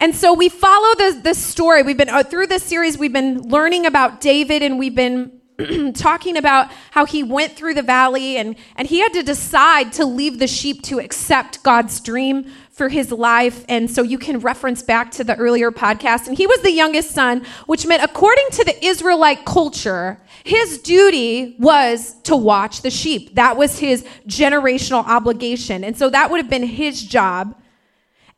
And 0.00 0.14
so 0.14 0.34
we 0.34 0.48
follow 0.48 0.94
the, 0.96 1.20
the 1.22 1.34
story. 1.34 1.82
We've 1.82 1.96
been 1.96 2.08
uh, 2.08 2.24
through 2.24 2.48
this 2.48 2.64
series, 2.64 2.98
we've 2.98 3.12
been 3.12 3.48
learning 3.48 3.86
about 3.86 4.20
David 4.20 4.62
and 4.62 4.78
we've 4.78 4.96
been 4.96 5.40
talking 5.94 6.36
about 6.36 6.72
how 6.90 7.06
he 7.06 7.22
went 7.22 7.52
through 7.52 7.74
the 7.74 7.82
valley 7.82 8.36
and, 8.36 8.56
and 8.74 8.88
he 8.88 8.98
had 8.98 9.12
to 9.12 9.22
decide 9.22 9.92
to 9.92 10.04
leave 10.04 10.38
the 10.38 10.46
sheep 10.48 10.82
to 10.82 10.98
accept 10.98 11.62
God's 11.62 12.00
dream 12.00 12.50
for 12.72 12.88
his 12.88 13.12
life. 13.12 13.64
And 13.68 13.90
so 13.90 14.02
you 14.02 14.18
can 14.18 14.40
reference 14.40 14.82
back 14.82 15.10
to 15.12 15.24
the 15.24 15.36
earlier 15.36 15.70
podcast. 15.70 16.26
And 16.26 16.36
he 16.36 16.46
was 16.46 16.60
the 16.62 16.72
youngest 16.72 17.10
son, 17.10 17.44
which 17.66 17.86
meant, 17.86 18.02
according 18.02 18.46
to 18.52 18.64
the 18.64 18.84
Israelite 18.84 19.44
culture, 19.44 20.18
his 20.42 20.78
duty 20.78 21.54
was 21.58 22.14
to 22.22 22.34
watch 22.34 22.80
the 22.80 22.90
sheep. 22.90 23.34
That 23.34 23.56
was 23.56 23.78
his 23.78 24.04
generational 24.26 25.06
obligation. 25.06 25.84
And 25.84 25.96
so 25.96 26.08
that 26.10 26.30
would 26.30 26.38
have 26.38 26.50
been 26.50 26.64
his 26.64 27.02
job. 27.02 27.54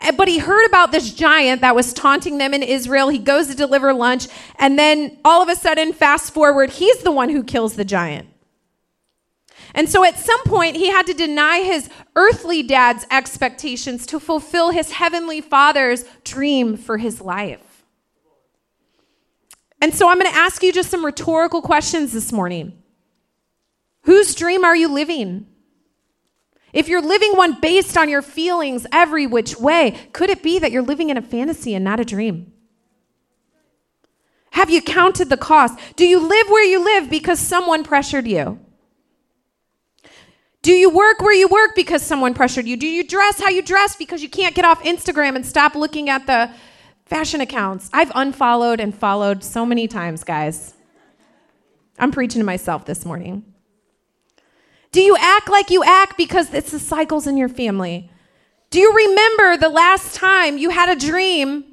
Eh, 0.00 0.10
but 0.10 0.26
he 0.26 0.38
heard 0.38 0.66
about 0.66 0.90
this 0.90 1.14
giant 1.14 1.60
that 1.60 1.76
was 1.76 1.92
taunting 1.92 2.38
them 2.38 2.52
in 2.52 2.62
Israel. 2.64 3.08
He 3.08 3.18
goes 3.18 3.46
to 3.46 3.54
deliver 3.54 3.94
lunch. 3.94 4.26
And 4.58 4.76
then 4.76 5.16
all 5.24 5.42
of 5.42 5.48
a 5.48 5.54
sudden, 5.54 5.92
fast 5.92 6.34
forward, 6.34 6.70
he's 6.70 6.98
the 6.98 7.12
one 7.12 7.28
who 7.28 7.44
kills 7.44 7.74
the 7.74 7.84
giant. 7.84 8.28
And 9.74 9.88
so 9.88 10.04
at 10.04 10.18
some 10.18 10.42
point, 10.44 10.76
he 10.76 10.88
had 10.88 11.06
to 11.06 11.14
deny 11.14 11.58
his 11.60 11.90
earthly 12.14 12.62
dad's 12.62 13.04
expectations 13.10 14.06
to 14.06 14.20
fulfill 14.20 14.70
his 14.70 14.92
heavenly 14.92 15.40
father's 15.40 16.04
dream 16.22 16.76
for 16.76 16.98
his 16.98 17.20
life. 17.20 17.84
And 19.80 19.92
so 19.92 20.08
I'm 20.08 20.18
going 20.18 20.30
to 20.30 20.38
ask 20.38 20.62
you 20.62 20.72
just 20.72 20.90
some 20.90 21.04
rhetorical 21.04 21.60
questions 21.60 22.12
this 22.12 22.32
morning. 22.32 22.80
Whose 24.02 24.34
dream 24.34 24.64
are 24.64 24.76
you 24.76 24.88
living? 24.88 25.46
If 26.72 26.88
you're 26.88 27.02
living 27.02 27.32
one 27.36 27.60
based 27.60 27.96
on 27.96 28.08
your 28.08 28.22
feelings 28.22 28.86
every 28.92 29.26
which 29.26 29.56
way, 29.58 30.08
could 30.12 30.30
it 30.30 30.42
be 30.42 30.58
that 30.58 30.72
you're 30.72 30.82
living 30.82 31.10
in 31.10 31.16
a 31.16 31.22
fantasy 31.22 31.74
and 31.74 31.84
not 31.84 32.00
a 32.00 32.04
dream? 32.04 32.52
Have 34.50 34.70
you 34.70 34.80
counted 34.80 35.30
the 35.30 35.36
cost? 35.36 35.78
Do 35.96 36.06
you 36.06 36.20
live 36.20 36.48
where 36.48 36.64
you 36.64 36.82
live 36.84 37.10
because 37.10 37.40
someone 37.40 37.82
pressured 37.82 38.26
you? 38.26 38.63
Do 40.64 40.72
you 40.72 40.88
work 40.88 41.20
where 41.20 41.34
you 41.34 41.46
work 41.46 41.72
because 41.74 42.02
someone 42.02 42.32
pressured 42.32 42.64
you? 42.64 42.78
Do 42.78 42.86
you 42.86 43.06
dress 43.06 43.38
how 43.38 43.50
you 43.50 43.60
dress 43.60 43.96
because 43.96 44.22
you 44.22 44.30
can't 44.30 44.54
get 44.54 44.64
off 44.64 44.82
Instagram 44.82 45.36
and 45.36 45.44
stop 45.44 45.74
looking 45.74 46.08
at 46.08 46.26
the 46.26 46.50
fashion 47.04 47.42
accounts? 47.42 47.90
I've 47.92 48.10
unfollowed 48.14 48.80
and 48.80 48.94
followed 48.94 49.44
so 49.44 49.66
many 49.66 49.86
times, 49.86 50.24
guys. 50.24 50.72
I'm 51.98 52.10
preaching 52.10 52.40
to 52.40 52.46
myself 52.46 52.86
this 52.86 53.04
morning. 53.04 53.44
Do 54.90 55.02
you 55.02 55.18
act 55.20 55.50
like 55.50 55.68
you 55.68 55.84
act 55.84 56.16
because 56.16 56.54
it's 56.54 56.70
the 56.70 56.78
cycles 56.78 57.26
in 57.26 57.36
your 57.36 57.50
family? 57.50 58.10
Do 58.70 58.80
you 58.80 58.90
remember 58.90 59.58
the 59.58 59.68
last 59.68 60.14
time 60.14 60.56
you 60.56 60.70
had 60.70 60.88
a 60.88 60.98
dream 60.98 61.64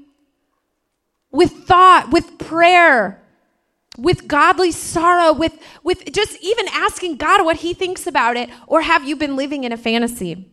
with 1.31 1.53
thought, 1.65 2.11
with 2.11 2.37
prayer, 2.37 3.20
with 3.97 4.27
godly 4.27 4.71
sorrow, 4.71 5.33
with, 5.33 5.57
with 5.83 6.11
just 6.11 6.37
even 6.41 6.67
asking 6.69 7.17
God 7.17 7.43
what 7.43 7.57
He 7.57 7.73
thinks 7.73 8.07
about 8.07 8.37
it, 8.37 8.49
or 8.67 8.81
have 8.81 9.07
you 9.07 9.15
been 9.15 9.35
living 9.35 9.63
in 9.63 9.71
a 9.71 9.77
fantasy? 9.77 10.51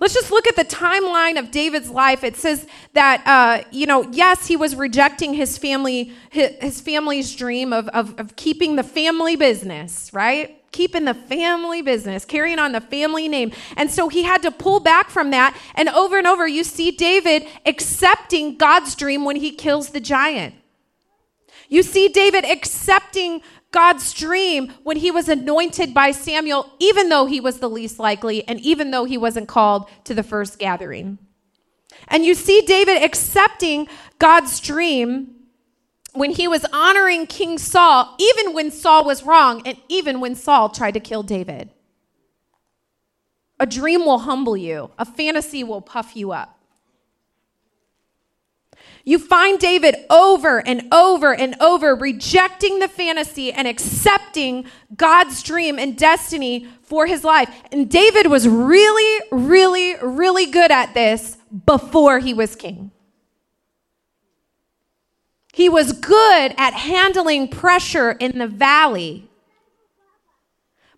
Let's 0.00 0.14
just 0.14 0.30
look 0.30 0.46
at 0.46 0.54
the 0.54 0.64
timeline 0.64 1.38
of 1.38 1.50
David's 1.50 1.90
life. 1.90 2.22
It 2.22 2.36
says 2.36 2.66
that, 2.92 3.26
uh, 3.26 3.64
you 3.72 3.84
know, 3.84 4.08
yes, 4.12 4.46
he 4.46 4.56
was 4.56 4.76
rejecting 4.76 5.34
his 5.34 5.58
family, 5.58 6.12
his, 6.30 6.80
family's 6.80 7.34
dream 7.34 7.72
of, 7.72 7.88
of, 7.88 8.18
of 8.20 8.36
keeping 8.36 8.76
the 8.76 8.84
family 8.84 9.34
business, 9.36 10.12
right? 10.12 10.54
keeping 10.70 11.06
the 11.06 11.14
family 11.14 11.80
business, 11.80 12.26
carrying 12.26 12.58
on 12.58 12.72
the 12.72 12.80
family 12.80 13.26
name. 13.26 13.50
And 13.76 13.90
so 13.90 14.08
he 14.08 14.22
had 14.22 14.42
to 14.42 14.50
pull 14.50 14.80
back 14.80 15.08
from 15.08 15.30
that. 15.30 15.58
And 15.74 15.88
over 15.88 16.18
and 16.18 16.26
over, 16.26 16.46
you 16.46 16.62
see 16.62 16.90
David 16.90 17.48
accepting 17.64 18.56
God's 18.56 18.94
dream 18.94 19.24
when 19.24 19.36
he 19.36 19.50
kills 19.50 19.88
the 19.88 19.98
giant. 19.98 20.54
You 21.68 21.82
see 21.82 22.08
David 22.08 22.44
accepting 22.44 23.42
God's 23.70 24.14
dream 24.14 24.72
when 24.82 24.96
he 24.96 25.10
was 25.10 25.28
anointed 25.28 25.92
by 25.92 26.10
Samuel, 26.10 26.72
even 26.78 27.10
though 27.10 27.26
he 27.26 27.40
was 27.40 27.58
the 27.58 27.68
least 27.68 27.98
likely 27.98 28.46
and 28.48 28.58
even 28.60 28.90
though 28.90 29.04
he 29.04 29.18
wasn't 29.18 29.48
called 29.48 29.88
to 30.04 30.14
the 30.14 30.22
first 30.22 30.58
gathering. 30.58 31.18
And 32.08 32.24
you 32.24 32.34
see 32.34 32.62
David 32.62 33.02
accepting 33.02 33.88
God's 34.18 34.60
dream 34.60 35.34
when 36.14 36.30
he 36.30 36.48
was 36.48 36.64
honoring 36.72 37.26
King 37.26 37.58
Saul, 37.58 38.16
even 38.18 38.54
when 38.54 38.70
Saul 38.70 39.04
was 39.04 39.22
wrong 39.22 39.62
and 39.66 39.76
even 39.88 40.20
when 40.20 40.34
Saul 40.34 40.70
tried 40.70 40.94
to 40.94 41.00
kill 41.00 41.22
David. 41.22 41.70
A 43.60 43.66
dream 43.66 44.06
will 44.06 44.20
humble 44.20 44.56
you, 44.56 44.90
a 44.98 45.04
fantasy 45.04 45.62
will 45.62 45.82
puff 45.82 46.16
you 46.16 46.32
up. 46.32 46.57
You 49.04 49.18
find 49.18 49.58
David 49.58 49.96
over 50.10 50.66
and 50.66 50.92
over 50.92 51.34
and 51.34 51.54
over 51.60 51.94
rejecting 51.94 52.78
the 52.78 52.88
fantasy 52.88 53.52
and 53.52 53.66
accepting 53.66 54.66
God's 54.96 55.42
dream 55.42 55.78
and 55.78 55.96
destiny 55.96 56.68
for 56.82 57.06
his 57.06 57.24
life. 57.24 57.50
And 57.72 57.90
David 57.90 58.26
was 58.26 58.48
really, 58.48 59.20
really, 59.30 59.96
really 60.02 60.46
good 60.46 60.70
at 60.70 60.94
this 60.94 61.36
before 61.66 62.18
he 62.18 62.34
was 62.34 62.56
king. 62.56 62.90
He 65.52 65.68
was 65.68 65.92
good 65.92 66.54
at 66.56 66.72
handling 66.72 67.48
pressure 67.48 68.12
in 68.12 68.38
the 68.38 68.46
valley. 68.46 69.28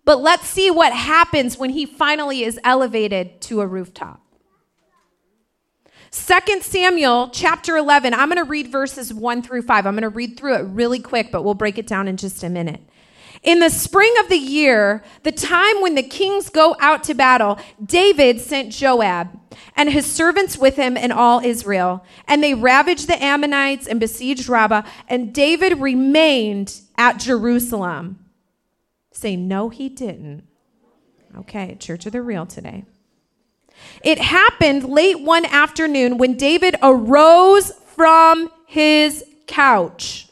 But 0.05 0.21
let's 0.21 0.47
see 0.47 0.69
what 0.69 0.93
happens 0.93 1.57
when 1.57 1.71
he 1.71 1.85
finally 1.85 2.43
is 2.43 2.59
elevated 2.63 3.41
to 3.41 3.61
a 3.61 3.67
rooftop. 3.67 4.21
2 6.11 6.59
Samuel 6.59 7.29
chapter 7.29 7.77
11, 7.77 8.13
I'm 8.13 8.27
going 8.27 8.43
to 8.43 8.49
read 8.49 8.67
verses 8.67 9.13
1 9.13 9.43
through 9.43 9.61
5. 9.61 9.85
I'm 9.85 9.93
going 9.93 10.01
to 10.01 10.09
read 10.09 10.37
through 10.37 10.55
it 10.55 10.63
really 10.63 10.99
quick, 10.99 11.31
but 11.31 11.43
we'll 11.43 11.53
break 11.53 11.77
it 11.77 11.87
down 11.87 12.09
in 12.09 12.17
just 12.17 12.43
a 12.43 12.49
minute. 12.49 12.81
In 13.43 13.59
the 13.59 13.69
spring 13.69 14.13
of 14.19 14.27
the 14.27 14.37
year, 14.37 15.03
the 15.23 15.31
time 15.31 15.81
when 15.81 15.95
the 15.95 16.03
kings 16.03 16.49
go 16.49 16.75
out 16.79 17.05
to 17.05 17.13
battle, 17.13 17.57
David 17.83 18.41
sent 18.41 18.73
Joab 18.73 19.39
and 19.75 19.89
his 19.89 20.05
servants 20.05 20.57
with 20.57 20.75
him 20.75 20.97
and 20.97 21.13
all 21.13 21.39
Israel. 21.39 22.05
And 22.27 22.43
they 22.43 22.53
ravaged 22.53 23.07
the 23.07 23.21
Ammonites 23.23 23.87
and 23.87 23.99
besieged 23.99 24.49
Rabbah. 24.49 24.83
And 25.07 25.33
David 25.33 25.79
remained 25.79 26.81
at 26.97 27.19
Jerusalem. 27.19 28.19
Say, 29.11 29.37
no, 29.37 29.69
he 29.69 29.89
didn't. 29.89 30.43
Okay, 31.37 31.75
Church 31.75 32.05
of 32.05 32.11
the 32.11 32.21
Real 32.21 32.45
today. 32.45 32.83
It 34.03 34.19
happened 34.19 34.85
late 34.85 35.21
one 35.21 35.45
afternoon 35.45 36.17
when 36.17 36.35
David 36.35 36.75
arose 36.81 37.71
from 37.95 38.49
his 38.65 39.23
couch 39.47 40.27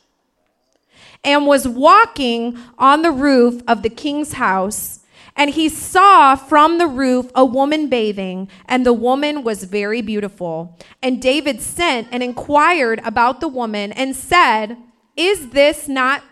and 1.23 1.45
was 1.45 1.67
walking 1.67 2.57
on 2.77 3.01
the 3.01 3.11
roof 3.11 3.61
of 3.67 3.83
the 3.83 3.89
king's 3.89 4.33
house. 4.33 4.99
And 5.35 5.51
he 5.51 5.69
saw 5.69 6.35
from 6.35 6.79
the 6.79 6.87
roof 6.87 7.31
a 7.33 7.45
woman 7.45 7.87
bathing, 7.87 8.49
and 8.65 8.85
the 8.85 8.93
woman 8.93 9.43
was 9.43 9.63
very 9.63 10.01
beautiful. 10.01 10.77
And 11.01 11.21
David 11.21 11.61
sent 11.61 12.09
and 12.11 12.21
inquired 12.21 12.99
about 13.05 13.39
the 13.39 13.47
woman 13.47 13.93
and 13.93 14.15
said, 14.15 14.77
Is 15.15 15.51
this 15.51 15.87
not, 15.87 16.23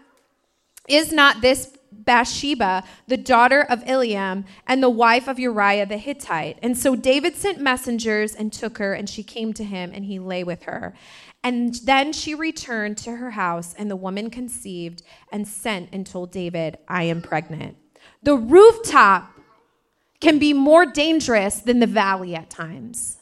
is 0.90 1.14
not 1.14 1.40
this 1.42 1.77
Bathsheba, 2.08 2.84
the 3.06 3.18
daughter 3.18 3.62
of 3.62 3.84
Eliam, 3.84 4.46
and 4.66 4.82
the 4.82 4.90
wife 4.90 5.28
of 5.28 5.38
Uriah 5.38 5.86
the 5.86 5.98
Hittite. 5.98 6.58
And 6.64 6.76
so 6.76 6.96
David 6.96 7.36
sent 7.36 7.60
messengers 7.62 8.34
and 8.34 8.52
took 8.52 8.80
her, 8.80 8.94
and 8.94 9.08
she 9.08 9.22
came 9.22 9.54
to 9.54 9.64
him, 9.64 9.92
and 9.94 10.06
he 10.06 10.18
lay 10.18 10.44
with 10.44 10.64
her. 10.64 10.96
And 11.44 11.76
then 11.76 12.14
she 12.14 12.34
returned 12.34 12.98
to 13.00 13.18
her 13.18 13.32
house, 13.32 13.76
and 13.78 13.92
the 13.92 13.96
woman 13.96 14.32
conceived 14.32 15.04
and 15.32 15.48
sent 15.48 15.90
and 15.94 16.08
told 16.08 16.32
David, 16.32 16.80
I 16.88 17.04
am 17.04 17.22
pregnant. 17.22 17.78
The 18.24 18.36
rooftop 18.36 19.32
can 20.20 20.40
be 20.40 20.52
more 20.52 20.86
dangerous 20.86 21.60
than 21.60 21.80
the 21.80 21.86
valley 21.86 22.34
at 22.34 22.50
times. 22.50 23.18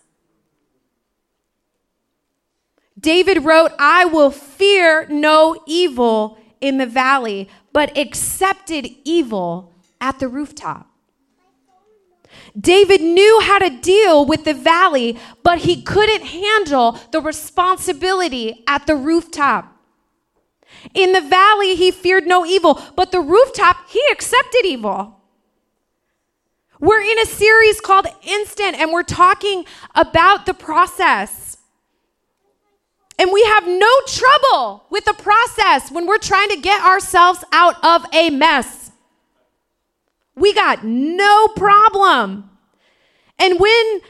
David 2.98 3.44
wrote, 3.44 3.72
I 3.78 4.06
will 4.06 4.32
fear 4.32 5.06
no 5.10 5.62
evil 5.68 6.38
in 6.62 6.78
the 6.78 6.86
valley, 6.86 7.50
but 7.76 7.98
accepted 7.98 8.88
evil 9.04 9.74
at 10.00 10.18
the 10.20 10.30
rooftop. 10.30 10.88
David 12.58 13.02
knew 13.02 13.42
how 13.42 13.60
to 13.60 13.70
deal 13.70 14.26
with 14.26 14.46
the 14.46 14.54
valley, 14.54 15.20
but 15.44 15.58
he 15.58 15.82
couldn't 15.82 16.24
handle 16.26 16.98
the 17.12 17.20
responsibility 17.20 18.64
at 18.66 18.88
the 18.88 18.96
rooftop. 18.96 19.76
In 20.94 21.12
the 21.12 21.20
valley, 21.20 21.76
he 21.76 21.92
feared 21.92 22.26
no 22.26 22.46
evil, 22.46 22.82
but 22.96 23.12
the 23.12 23.20
rooftop, 23.20 23.76
he 23.90 24.02
accepted 24.10 24.66
evil. 24.66 25.20
We're 26.80 27.02
in 27.02 27.20
a 27.20 27.26
series 27.26 27.82
called 27.82 28.08
Instant, 28.24 28.80
and 28.80 28.94
we're 28.94 29.04
talking 29.04 29.66
about 29.96 30.46
the 30.46 30.54
process. 30.54 31.45
And 33.18 33.32
we 33.32 33.44
have 33.44 33.66
no 33.66 33.92
trouble 34.08 34.86
with 34.90 35.06
the 35.06 35.14
process 35.14 35.92
when 35.92 36.06
we're 36.06 36.18
trying 36.18 36.50
to 36.50 36.58
get 36.58 36.84
ourselves 36.84 37.44
out 37.52 37.84
of 37.84 38.06
a 38.14 38.30
mess. 38.30 38.92
We 40.36 40.54
got 40.54 40.84
no 40.84 41.48
problem. 41.50 42.50
And 43.40 43.60
when 43.60 44.02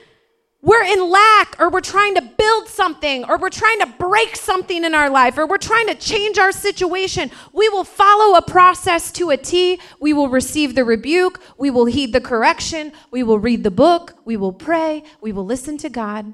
we're 0.66 0.84
in 0.84 1.12
lack 1.12 1.56
or 1.60 1.70
we're 1.70 1.82
trying 1.82 2.16
to 2.16 2.22
build 2.22 2.68
something 2.68 3.24
or 3.26 3.38
we're 3.38 3.50
trying 3.50 3.80
to 3.80 3.86
break 3.86 4.36
something 4.36 4.84
in 4.84 4.96
our 4.96 5.12
life 5.12 5.38
or 5.38 5.46
we're 5.46 5.60
trying 5.60 5.86
to 5.88 5.94
change 5.94 6.40
our 6.40 6.52
situation, 6.52 7.30
we 7.54 7.70
will 7.70 7.84
follow 7.84 8.36
a 8.36 8.42
process 8.42 9.12
to 9.12 9.30
a 9.30 9.38
T. 9.38 9.80
We 10.00 10.14
will 10.14 10.30
receive 10.30 10.74
the 10.74 10.84
rebuke. 10.84 11.40
We 11.60 11.70
will 11.70 11.86
heed 11.86 12.14
the 12.14 12.22
correction. 12.22 12.92
We 13.12 13.22
will 13.22 13.38
read 13.38 13.64
the 13.64 13.70
book. 13.70 14.16
We 14.26 14.38
will 14.38 14.54
pray. 14.54 15.04
We 15.22 15.32
will 15.32 15.46
listen 15.46 15.78
to 15.78 15.90
God. 15.90 16.34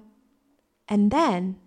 And 0.87 1.11
then, 1.11 1.57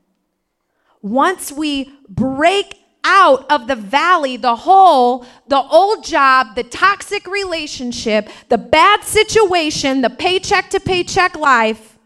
once 1.05 1.53
we 1.53 1.93
break 2.09 2.79
out 3.05 3.45
of 3.53 3.67
the 3.67 3.77
valley, 3.77 4.39
the 4.39 4.57
hole, 4.57 5.27
the 5.49 5.61
old 5.61 6.03
job, 6.03 6.55
the 6.57 6.65
toxic 6.65 7.27
relationship, 7.27 8.27
the 8.49 8.57
bad 8.57 9.05
situation, 9.05 10.01
the 10.01 10.09
paycheck 10.09 10.71
to 10.71 10.81
paycheck 10.81 11.37
life, 11.37 11.99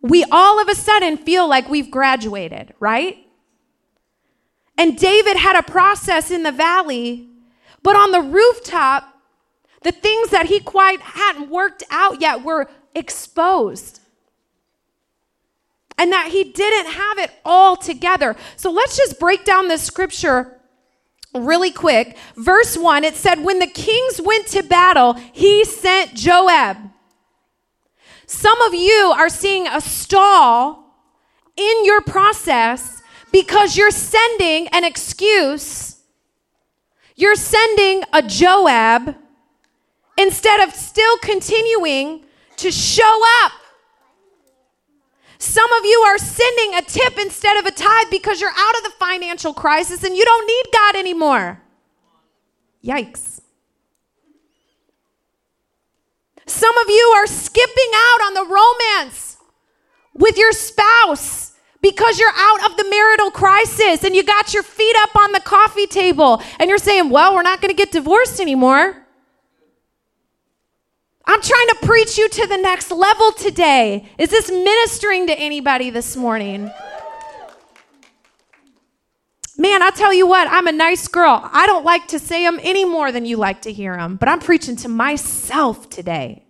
we 0.00 0.24
all 0.32 0.60
of 0.60 0.68
a 0.68 0.74
sudden 0.74 1.16
feel 1.16 1.48
like 1.48 1.68
we've 1.68 1.88
graduated, 1.88 2.74
right? 2.80 3.18
And 4.76 4.98
David 4.98 5.36
had 5.36 5.56
a 5.56 5.62
process 5.62 6.32
in 6.32 6.42
the 6.42 6.50
valley, 6.50 7.28
but 7.84 7.94
on 7.94 8.10
the 8.10 8.20
rooftop, 8.20 9.04
the 9.84 9.92
things 9.92 10.30
that 10.30 10.46
he 10.46 10.58
quite 10.58 11.00
hadn't 11.00 11.50
worked 11.50 11.84
out 11.92 12.20
yet 12.20 12.42
were 12.42 12.68
exposed. 12.96 14.00
And 15.98 16.12
that 16.12 16.28
he 16.30 16.44
didn't 16.44 16.92
have 16.92 17.18
it 17.18 17.30
all 17.44 17.76
together. 17.76 18.36
So 18.56 18.70
let's 18.70 18.96
just 18.96 19.18
break 19.18 19.44
down 19.44 19.68
the 19.68 19.78
scripture 19.78 20.60
really 21.34 21.70
quick. 21.70 22.16
Verse 22.36 22.76
1, 22.76 23.04
it 23.04 23.14
said, 23.14 23.42
When 23.42 23.58
the 23.58 23.66
kings 23.66 24.20
went 24.22 24.46
to 24.48 24.62
battle, 24.62 25.14
he 25.14 25.64
sent 25.64 26.14
Joab 26.14 26.76
some 28.26 28.60
of 28.62 28.74
you 28.74 29.14
are 29.16 29.28
seeing 29.28 29.68
a 29.68 29.80
stall 29.80 30.84
in 31.56 31.84
your 31.84 32.00
process 32.00 33.02
because 33.32 33.76
you're 33.76 33.92
sending 33.92 34.66
an 34.68 34.84
excuse. 34.84 36.00
You're 37.14 37.36
sending 37.36 38.02
a 38.12 38.22
Joab 38.22 39.16
instead 40.18 40.60
of 40.60 40.74
still 40.74 41.16
continuing 41.18 42.24
to 42.56 42.72
show 42.72 43.22
up. 43.44 43.52
Some 45.38 45.70
of 45.72 45.84
you 45.84 46.00
are 46.06 46.18
sending 46.18 46.74
a 46.74 46.82
tip 46.82 47.18
instead 47.18 47.56
of 47.56 47.66
a 47.66 47.70
tithe 47.70 48.10
because 48.10 48.40
you're 48.40 48.50
out 48.56 48.76
of 48.78 48.84
the 48.84 48.92
financial 48.98 49.52
crisis 49.52 50.02
and 50.02 50.16
you 50.16 50.24
don't 50.24 50.46
need 50.46 50.72
God 50.72 50.96
anymore. 50.96 51.62
Yikes. 52.84 53.40
Some 56.46 56.76
of 56.78 56.88
you 56.88 57.12
are 57.16 57.26
skipping 57.26 57.90
out 57.94 58.26
on 58.26 58.34
the 58.34 58.54
romance 58.54 59.36
with 60.14 60.38
your 60.38 60.52
spouse 60.52 61.52
because 61.82 62.18
you're 62.18 62.28
out 62.34 62.70
of 62.70 62.76
the 62.76 62.88
marital 62.88 63.30
crisis 63.30 64.04
and 64.04 64.14
you 64.14 64.22
got 64.22 64.54
your 64.54 64.62
feet 64.62 64.96
up 65.00 65.14
on 65.16 65.32
the 65.32 65.40
coffee 65.40 65.86
table 65.86 66.40
and 66.58 66.68
you're 66.68 66.78
saying, 66.78 67.10
Well, 67.10 67.34
we're 67.34 67.42
not 67.42 67.60
going 67.60 67.70
to 67.70 67.76
get 67.76 67.92
divorced 67.92 68.40
anymore. 68.40 69.05
I'm 71.26 71.42
trying 71.42 71.68
to 71.68 71.76
preach 71.82 72.16
you 72.16 72.28
to 72.28 72.46
the 72.46 72.56
next 72.56 72.90
level 72.90 73.32
today. 73.32 74.08
Is 74.16 74.30
this 74.30 74.50
ministering 74.50 75.26
to 75.26 75.32
anybody 75.38 75.90
this 75.90 76.16
morning? 76.16 76.70
Man, 79.58 79.82
I'll 79.82 79.92
tell 79.92 80.12
you 80.12 80.26
what, 80.26 80.46
I'm 80.48 80.66
a 80.66 80.72
nice 80.72 81.08
girl. 81.08 81.48
I 81.52 81.66
don't 81.66 81.84
like 81.84 82.08
to 82.08 82.18
say 82.18 82.44
them 82.44 82.60
any 82.62 82.84
more 82.84 83.10
than 83.10 83.24
you 83.24 83.38
like 83.38 83.62
to 83.62 83.72
hear 83.72 83.96
them, 83.96 84.16
but 84.16 84.28
I'm 84.28 84.38
preaching 84.38 84.76
to 84.76 84.88
myself 84.88 85.88
today. 85.88 86.44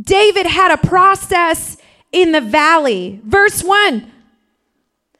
David 0.00 0.46
had 0.46 0.70
a 0.70 0.78
process 0.78 1.76
in 2.12 2.32
the 2.32 2.40
valley. 2.40 3.20
Verse 3.24 3.62
1. 3.62 4.10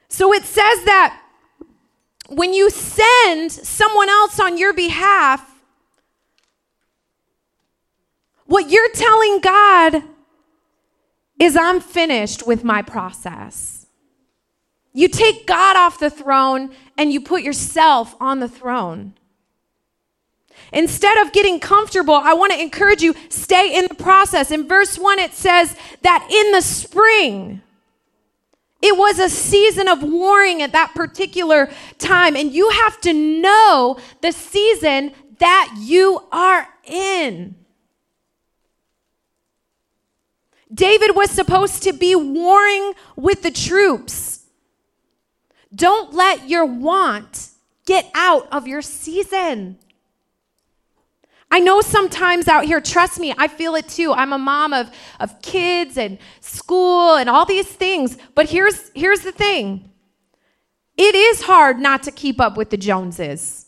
So 0.09 0.33
it 0.33 0.45
says 0.45 0.85
that 0.85 1.21
when 2.29 2.55
you 2.55 2.71
send 2.71 3.53
someone 3.53 4.09
else 4.09 4.41
on 4.41 4.57
your 4.57 4.73
behalf, 4.73 5.50
what 8.51 8.69
you're 8.69 8.91
telling 8.91 9.39
God 9.39 10.03
is, 11.39 11.57
I'm 11.57 11.81
finished 11.81 12.45
with 12.45 12.65
my 12.65 12.83
process. 12.83 13.87
You 14.93 15.07
take 15.07 15.47
God 15.47 15.77
off 15.77 16.01
the 16.01 16.11
throne 16.11 16.75
and 16.99 17.13
you 17.13 17.21
put 17.21 17.45
yourself 17.45 18.17
on 18.19 18.41
the 18.41 18.49
throne. 18.49 19.15
Instead 20.73 21.17
of 21.25 21.33
getting 21.33 21.61
comfortable, 21.61 22.15
I 22.15 22.35
want 22.35 22.53
to 22.53 22.61
encourage 22.61 23.03
you 23.03 23.15
stay 23.29 23.79
in 23.79 23.87
the 23.89 23.95
process. 23.95 24.51
In 24.51 24.67
verse 24.67 24.99
1 24.99 25.21
it 25.21 25.33
says 25.33 25.77
that 26.03 26.29
in 26.29 26.51
the 26.51 26.61
spring 26.61 27.63
it 28.83 28.99
was 28.99 29.21
a 29.21 29.29
season 29.29 29.87
of 29.87 30.03
warring 30.03 30.61
at 30.61 30.73
that 30.73 30.93
particular 30.97 31.71
time 31.99 32.35
and 32.35 32.53
you 32.53 32.69
have 32.71 33.01
to 33.03 33.13
know 33.13 33.97
the 34.23 34.33
season 34.33 35.13
that 35.39 35.73
you 35.79 36.27
are 36.33 36.67
in. 36.85 37.55
David 40.73 41.17
was 41.17 41.31
supposed 41.31 41.83
to 41.83 41.93
be 41.93 42.15
warring 42.15 42.93
with 43.17 43.43
the 43.43 43.51
troops. 43.51 44.45
Don't 45.75 46.15
let 46.15 46.49
your 46.49 46.65
want 46.65 47.49
get 47.87 48.11
out 48.15 48.49
of 48.53 48.69
your 48.69 48.83
season. 48.83 49.79
I 51.51 51.59
know 51.59 51.81
sometimes 51.81 52.47
out 52.47 52.65
here, 52.65 52.81
trust 52.81 53.19
me, 53.19 53.35
I 53.37 53.49
feel 53.49 53.75
it 53.75 53.89
too. 53.89 54.13
I'm 54.13 54.33
a 54.33 54.39
mom 54.39 54.73
of, 54.73 54.91
of 55.19 55.43
kids 55.43 55.99
and 55.99 56.19
school 56.41 57.17
and 57.17 57.29
all 57.29 57.45
these 57.45 57.67
things. 57.67 58.17
But 58.37 58.49
here's, 58.49 58.91
here's 58.95 59.21
the 59.21 59.33
thing 59.33 59.91
it 60.97 61.15
is 61.15 61.43
hard 61.43 61.81
not 61.81 62.05
to 62.05 62.13
keep 62.13 62.41
up 62.41 62.57
with 62.57 62.71
the 62.71 62.77
Joneses. 62.77 63.67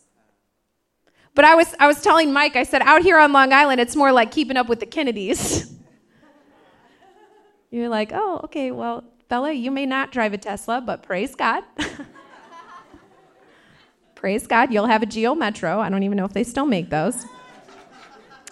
But 1.35 1.45
I 1.47 1.55
was, 1.55 1.75
I 1.81 1.87
was 1.87 2.01
telling 2.03 2.33
Mike, 2.33 2.57
I 2.57 2.63
said, 2.63 2.83
out 2.83 3.03
here 3.03 3.19
on 3.19 3.33
Long 3.33 3.53
Island, 3.53 3.81
it's 3.81 3.97
more 3.97 4.13
like 4.13 4.31
keeping 4.31 4.57
up 4.57 4.69
with 4.69 4.81
the 4.81 4.87
Kennedys. 4.87 5.75
You're 7.73 7.89
like, 7.89 8.11
oh, 8.13 8.43
okay, 8.45 8.71
well, 8.71 9.03
Bella, 9.29 9.51
you 9.51 9.71
may 9.71 9.87
not 9.87 10.13
drive 10.13 10.35
a 10.35 10.39
Tesla, 10.39 10.83
but 10.83 11.03
praise 11.03 11.35
God. 11.35 11.65
praise 14.15 14.47
God, 14.47 14.71
you'll 14.71 14.87
have 14.87 15.03
a 15.03 15.07
Geo 15.07 15.35
Metro. 15.35 15.81
I 15.81 15.89
don't 15.89 16.03
even 16.03 16.19
know 16.19 16.27
if 16.27 16.35
they 16.35 16.45
still 16.45 16.67
make 16.67 16.91
those. 16.91 17.25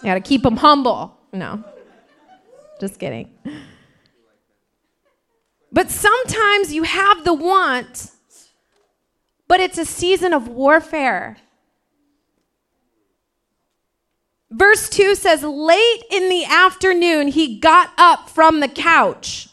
You 0.01 0.05
got 0.05 0.15
to 0.15 0.21
keep 0.21 0.41
them 0.41 0.57
humble. 0.57 1.15
No, 1.31 1.63
just 2.79 2.99
kidding. 2.99 3.29
But 5.71 5.91
sometimes 5.91 6.73
you 6.73 6.81
have 6.81 7.23
the 7.23 7.35
want, 7.35 8.09
but 9.47 9.59
it's 9.59 9.77
a 9.77 9.85
season 9.85 10.33
of 10.33 10.47
warfare. 10.47 11.37
Verse 14.51 14.89
2 14.89 15.15
says, 15.15 15.43
Late 15.43 16.03
in 16.11 16.29
the 16.29 16.43
afternoon, 16.45 17.29
he 17.29 17.57
got 17.57 17.91
up 17.97 18.29
from 18.29 18.59
the 18.59 18.67
couch. 18.67 19.47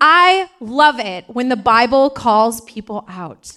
I 0.00 0.48
love 0.60 1.00
it 1.00 1.24
when 1.28 1.48
the 1.48 1.56
Bible 1.56 2.08
calls 2.08 2.60
people 2.60 3.04
out. 3.08 3.56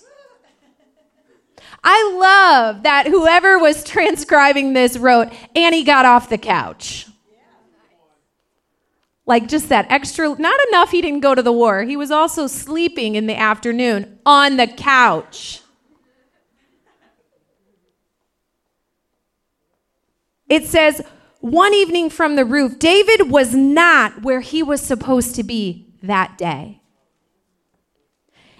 I 1.84 2.13
love 2.19 2.84
that 2.84 3.08
whoever 3.08 3.60
was 3.60 3.84
transcribing 3.86 4.73
this 4.73 4.97
wrote, 4.97 5.32
Annie 5.56 5.84
got 5.84 6.06
off 6.06 6.30
the 6.30 6.38
couch. 6.39 7.08
Like 9.27 9.47
just 9.47 9.69
that 9.69 9.86
extra, 9.91 10.27
not 10.27 10.60
enough 10.69 10.91
he 10.91 11.01
didn't 11.01 11.21
go 11.21 11.36
to 11.36 11.43
the 11.43 11.54
war. 11.54 11.84
He 11.84 11.95
was 11.95 12.10
also 12.10 12.47
sleeping 12.47 13.15
in 13.15 13.27
the 13.27 13.38
afternoon 13.38 14.19
on 14.25 14.58
the 14.58 14.67
couch. 14.67 15.61
It 20.51 20.65
says, 20.65 21.01
one 21.39 21.73
evening 21.73 22.09
from 22.09 22.35
the 22.35 22.43
roof, 22.43 22.77
David 22.77 23.31
was 23.31 23.55
not 23.55 24.21
where 24.21 24.41
he 24.41 24.61
was 24.61 24.81
supposed 24.81 25.33
to 25.35 25.43
be 25.43 25.87
that 26.03 26.37
day. 26.37 26.81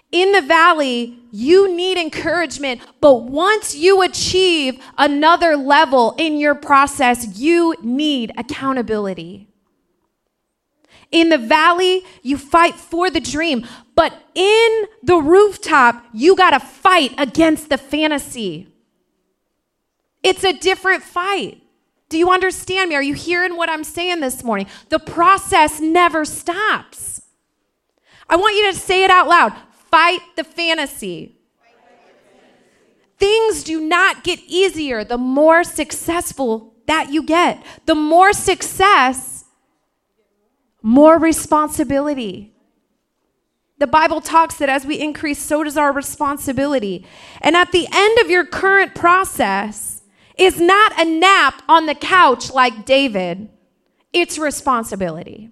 In 0.10 0.32
the 0.32 0.42
valley, 0.42 1.20
you 1.32 1.76
need 1.76 1.98
encouragement, 1.98 2.80
but 3.02 3.24
once 3.24 3.76
you 3.76 4.02
achieve 4.04 4.82
another 4.98 5.58
level 5.58 6.16
in 6.18 6.38
your 6.38 6.56
process, 6.56 7.38
you 7.38 7.76
need 7.82 8.32
accountability. 8.38 9.50
In 11.12 11.28
the 11.28 11.38
valley, 11.38 12.06
you 12.22 12.38
fight 12.38 12.76
for 12.76 13.10
the 13.10 13.20
dream, 13.20 13.68
but 13.96 14.14
in 14.34 14.86
the 15.04 15.18
rooftop, 15.18 16.06
you 16.14 16.38
got 16.38 16.52
to 16.52 16.62
fight 16.62 17.14
against 17.18 17.68
the 17.68 17.78
fantasy. 17.78 18.70
It's 20.24 20.46
a 20.46 20.54
different 20.54 21.04
fight. 21.04 21.61
Do 22.12 22.18
you 22.18 22.30
understand 22.30 22.90
me? 22.90 22.96
Are 22.96 23.02
you 23.02 23.14
hearing 23.14 23.56
what 23.56 23.70
I'm 23.70 23.86
saying 23.86 24.20
this 24.20 24.44
morning? 24.44 24.68
The 24.90 25.00
process 25.00 25.80
never 25.80 26.26
stops. 26.26 27.22
I 28.30 28.36
want 28.36 28.58
you 28.58 28.70
to 28.70 28.78
say 28.78 29.06
it 29.06 29.10
out 29.10 29.28
loud 29.28 29.54
fight 29.90 30.20
the 30.36 30.44
fantasy. 30.44 31.38
Things 33.18 33.64
do 33.64 33.80
not 33.80 34.24
get 34.24 34.40
easier 34.46 35.06
the 35.06 35.18
more 35.18 35.64
successful 35.64 36.74
that 36.88 37.12
you 37.12 37.24
get. 37.24 37.64
The 37.86 37.96
more 37.96 38.34
success, 38.34 39.46
more 40.82 41.18
responsibility. 41.18 42.54
The 43.78 43.88
Bible 43.88 44.20
talks 44.20 44.56
that 44.56 44.70
as 44.70 44.86
we 44.86 45.00
increase, 45.00 45.40
so 45.40 45.64
does 45.64 45.78
our 45.78 45.94
responsibility. 45.94 47.06
And 47.40 47.56
at 47.56 47.72
the 47.72 47.88
end 47.92 48.20
of 48.20 48.30
your 48.30 48.46
current 48.46 48.96
process 48.96 50.01
is 50.38 50.60
not 50.60 51.00
a 51.00 51.06
nap 51.06 51.62
on 51.68 51.86
the 51.86 51.96
couch 51.96 52.52
like 52.52 52.86
David, 52.86 53.50
it's 54.14 54.38
responsibility. 54.38 55.52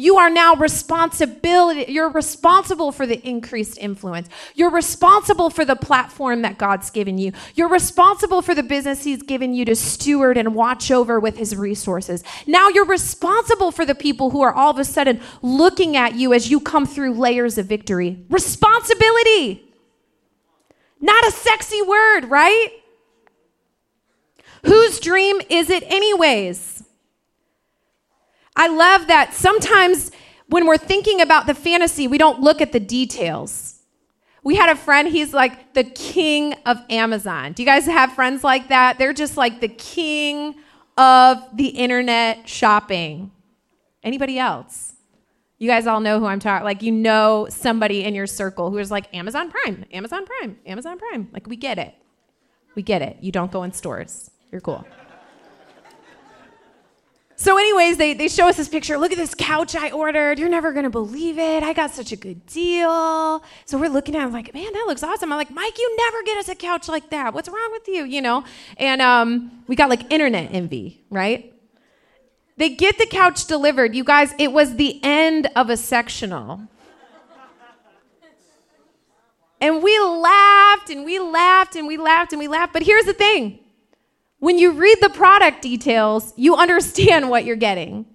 You 0.00 0.16
are 0.18 0.30
now 0.30 0.54
responsibility. 0.54 1.92
You're 1.92 2.08
responsible 2.08 2.92
for 2.92 3.04
the 3.04 3.20
increased 3.28 3.78
influence. 3.78 4.28
You're 4.54 4.70
responsible 4.70 5.50
for 5.50 5.64
the 5.64 5.74
platform 5.74 6.42
that 6.42 6.56
God's 6.56 6.88
given 6.90 7.18
you. 7.18 7.32
You're 7.56 7.68
responsible 7.68 8.40
for 8.40 8.54
the 8.54 8.62
business 8.62 9.02
He's 9.02 9.22
given 9.22 9.54
you 9.54 9.64
to 9.64 9.74
steward 9.74 10.36
and 10.38 10.54
watch 10.54 10.92
over 10.92 11.18
with 11.18 11.36
His 11.36 11.56
resources. 11.56 12.22
Now 12.46 12.68
you're 12.68 12.86
responsible 12.86 13.72
for 13.72 13.84
the 13.84 13.96
people 13.96 14.30
who 14.30 14.40
are 14.40 14.54
all 14.54 14.70
of 14.70 14.78
a 14.78 14.84
sudden 14.84 15.20
looking 15.42 15.96
at 15.96 16.14
you 16.14 16.32
as 16.32 16.48
you 16.48 16.60
come 16.60 16.86
through 16.86 17.14
layers 17.14 17.58
of 17.58 17.66
victory. 17.66 18.24
Responsibility. 18.30 19.64
Not 21.00 21.26
a 21.26 21.32
sexy 21.32 21.82
word, 21.82 22.26
right? 22.26 22.68
Whose 24.64 25.00
dream 25.00 25.40
is 25.48 25.70
it, 25.70 25.84
anyways? 25.84 26.82
I 28.56 28.68
love 28.68 29.06
that 29.06 29.34
sometimes 29.34 30.10
when 30.48 30.66
we're 30.66 30.78
thinking 30.78 31.20
about 31.20 31.46
the 31.46 31.54
fantasy, 31.54 32.08
we 32.08 32.18
don't 32.18 32.40
look 32.40 32.60
at 32.60 32.72
the 32.72 32.80
details. 32.80 33.80
We 34.42 34.56
had 34.56 34.70
a 34.70 34.76
friend, 34.76 35.08
he's 35.08 35.34
like 35.34 35.74
the 35.74 35.84
king 35.84 36.54
of 36.64 36.78
Amazon. 36.90 37.52
Do 37.52 37.62
you 37.62 37.66
guys 37.66 37.86
have 37.86 38.12
friends 38.14 38.42
like 38.42 38.68
that? 38.68 38.98
They're 38.98 39.12
just 39.12 39.36
like 39.36 39.60
the 39.60 39.68
king 39.68 40.54
of 40.96 41.38
the 41.54 41.68
internet 41.68 42.48
shopping. 42.48 43.30
Anybody 44.02 44.38
else? 44.38 44.94
You 45.58 45.68
guys 45.68 45.86
all 45.86 46.00
know 46.00 46.20
who 46.20 46.26
I'm 46.26 46.38
talking 46.38 46.64
like 46.64 46.82
you 46.82 46.92
know 46.92 47.48
somebody 47.50 48.04
in 48.04 48.14
your 48.14 48.28
circle 48.28 48.70
who 48.70 48.78
is 48.78 48.90
like 48.90 49.12
Amazon 49.14 49.50
Prime, 49.50 49.84
Amazon 49.92 50.24
Prime, 50.24 50.58
Amazon 50.66 50.98
Prime. 50.98 51.28
Like 51.32 51.46
we 51.46 51.56
get 51.56 51.78
it. 51.78 51.94
We 52.74 52.82
get 52.82 53.02
it. 53.02 53.18
You 53.20 53.32
don't 53.32 53.50
go 53.50 53.64
in 53.64 53.72
stores. 53.72 54.30
You're 54.50 54.60
cool. 54.60 54.86
So, 57.40 57.56
anyways, 57.56 57.98
they, 57.98 58.14
they 58.14 58.26
show 58.26 58.48
us 58.48 58.56
this 58.56 58.68
picture. 58.68 58.98
Look 58.98 59.12
at 59.12 59.16
this 59.16 59.32
couch 59.32 59.76
I 59.76 59.90
ordered. 59.90 60.40
You're 60.40 60.48
never 60.48 60.72
to 60.72 60.90
believe 60.90 61.38
it. 61.38 61.62
I 61.62 61.72
got 61.72 61.92
such 61.92 62.10
a 62.10 62.16
good 62.16 62.44
deal. 62.46 63.44
So, 63.64 63.78
we're 63.78 63.90
looking 63.90 64.16
at 64.16 64.26
it, 64.26 64.32
like, 64.32 64.52
man, 64.52 64.72
that 64.72 64.84
looks 64.88 65.04
awesome. 65.04 65.32
I'm 65.32 65.38
like, 65.38 65.52
Mike, 65.52 65.78
you 65.78 65.96
never 65.98 66.22
get 66.24 66.36
us 66.38 66.48
a 66.48 66.56
couch 66.56 66.88
like 66.88 67.10
that. 67.10 67.34
What's 67.34 67.48
wrong 67.48 67.68
with 67.70 67.86
you? 67.86 68.02
You 68.02 68.22
know? 68.22 68.44
And 68.76 69.00
um, 69.00 69.62
we 69.68 69.76
got 69.76 69.88
like 69.88 70.12
internet 70.12 70.52
envy, 70.52 71.04
right? 71.10 71.54
They 72.56 72.70
get 72.70 72.98
the 72.98 73.06
couch 73.06 73.46
delivered. 73.46 73.94
You 73.94 74.02
guys, 74.02 74.34
it 74.36 74.50
was 74.50 74.74
the 74.74 74.98
end 75.04 75.48
of 75.54 75.70
a 75.70 75.76
sectional. 75.76 76.62
And 79.60 79.80
we 79.80 79.96
laughed 80.00 80.90
and 80.90 81.04
we 81.04 81.20
laughed 81.20 81.76
and 81.76 81.86
we 81.86 81.96
laughed 81.96 82.32
and 82.32 82.40
we 82.40 82.48
laughed. 82.48 82.72
But 82.72 82.82
here's 82.82 83.04
the 83.04 83.12
thing 83.12 83.60
when 84.38 84.58
you 84.58 84.72
read 84.72 84.98
the 85.00 85.10
product 85.10 85.62
details, 85.62 86.32
you 86.36 86.54
understand 86.54 87.28
what 87.28 87.44
you're 87.44 87.56
getting. 87.56 88.06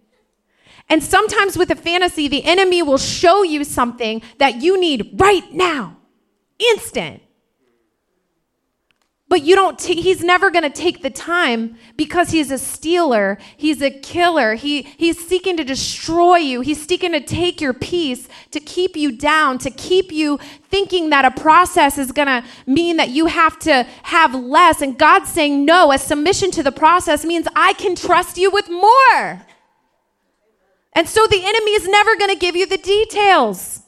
And 0.90 1.04
sometimes 1.04 1.58
with 1.58 1.70
a 1.72 1.76
fantasy, 1.76 2.28
the 2.28 2.44
enemy 2.44 2.82
will 2.82 2.98
show 2.98 3.44
you 3.44 3.64
something 3.64 4.22
that 4.38 4.62
you 4.62 4.80
need 4.80 5.20
right 5.20 5.52
now, 5.52 5.98
instant. 6.60 7.22
But 9.34 9.42
you 9.42 9.56
don't 9.56 9.80
t- 9.80 10.00
he's 10.00 10.24
never 10.24 10.52
going 10.52 10.62
to 10.62 10.70
take 10.70 11.02
the 11.02 11.10
time 11.10 11.76
because 11.98 12.30
he's 12.30 12.52
a 12.52 12.60
stealer, 12.60 13.40
he's 13.58 13.82
a 13.82 13.90
killer. 13.90 14.54
He 14.54 14.84
he's 14.84 15.28
seeking 15.28 15.58
to 15.58 15.64
destroy 15.64 16.36
you. 16.36 16.62
He's 16.62 16.86
seeking 16.86 17.14
to 17.14 17.20
take 17.20 17.60
your 17.60 17.74
peace, 17.74 18.30
to 18.52 18.60
keep 18.60 18.96
you 18.96 19.12
down, 19.12 19.58
to 19.58 19.72
keep 19.72 20.12
you 20.12 20.38
thinking 20.70 21.10
that 21.10 21.26
a 21.26 21.32
process 21.32 21.98
is 21.98 22.12
going 22.12 22.28
to 22.28 22.44
mean 22.68 22.98
that 22.98 23.10
you 23.10 23.26
have 23.26 23.58
to 23.62 23.88
have 24.04 24.36
less 24.36 24.84
and 24.84 25.00
God's 25.00 25.32
saying 25.32 25.66
no, 25.66 25.92
a 25.92 25.98
submission 25.98 26.52
to 26.52 26.62
the 26.62 26.72
process 26.72 27.26
means 27.26 27.48
I 27.56 27.74
can 27.74 27.96
trust 27.96 28.38
you 28.38 28.52
with 28.52 28.70
more. 28.70 29.42
And 30.94 31.10
so 31.10 31.26
the 31.26 31.44
enemy 31.44 31.72
is 31.72 31.88
never 31.88 32.16
going 32.18 32.30
to 32.30 32.40
give 32.40 32.56
you 32.56 32.68
the 32.68 32.78
details. 32.78 33.82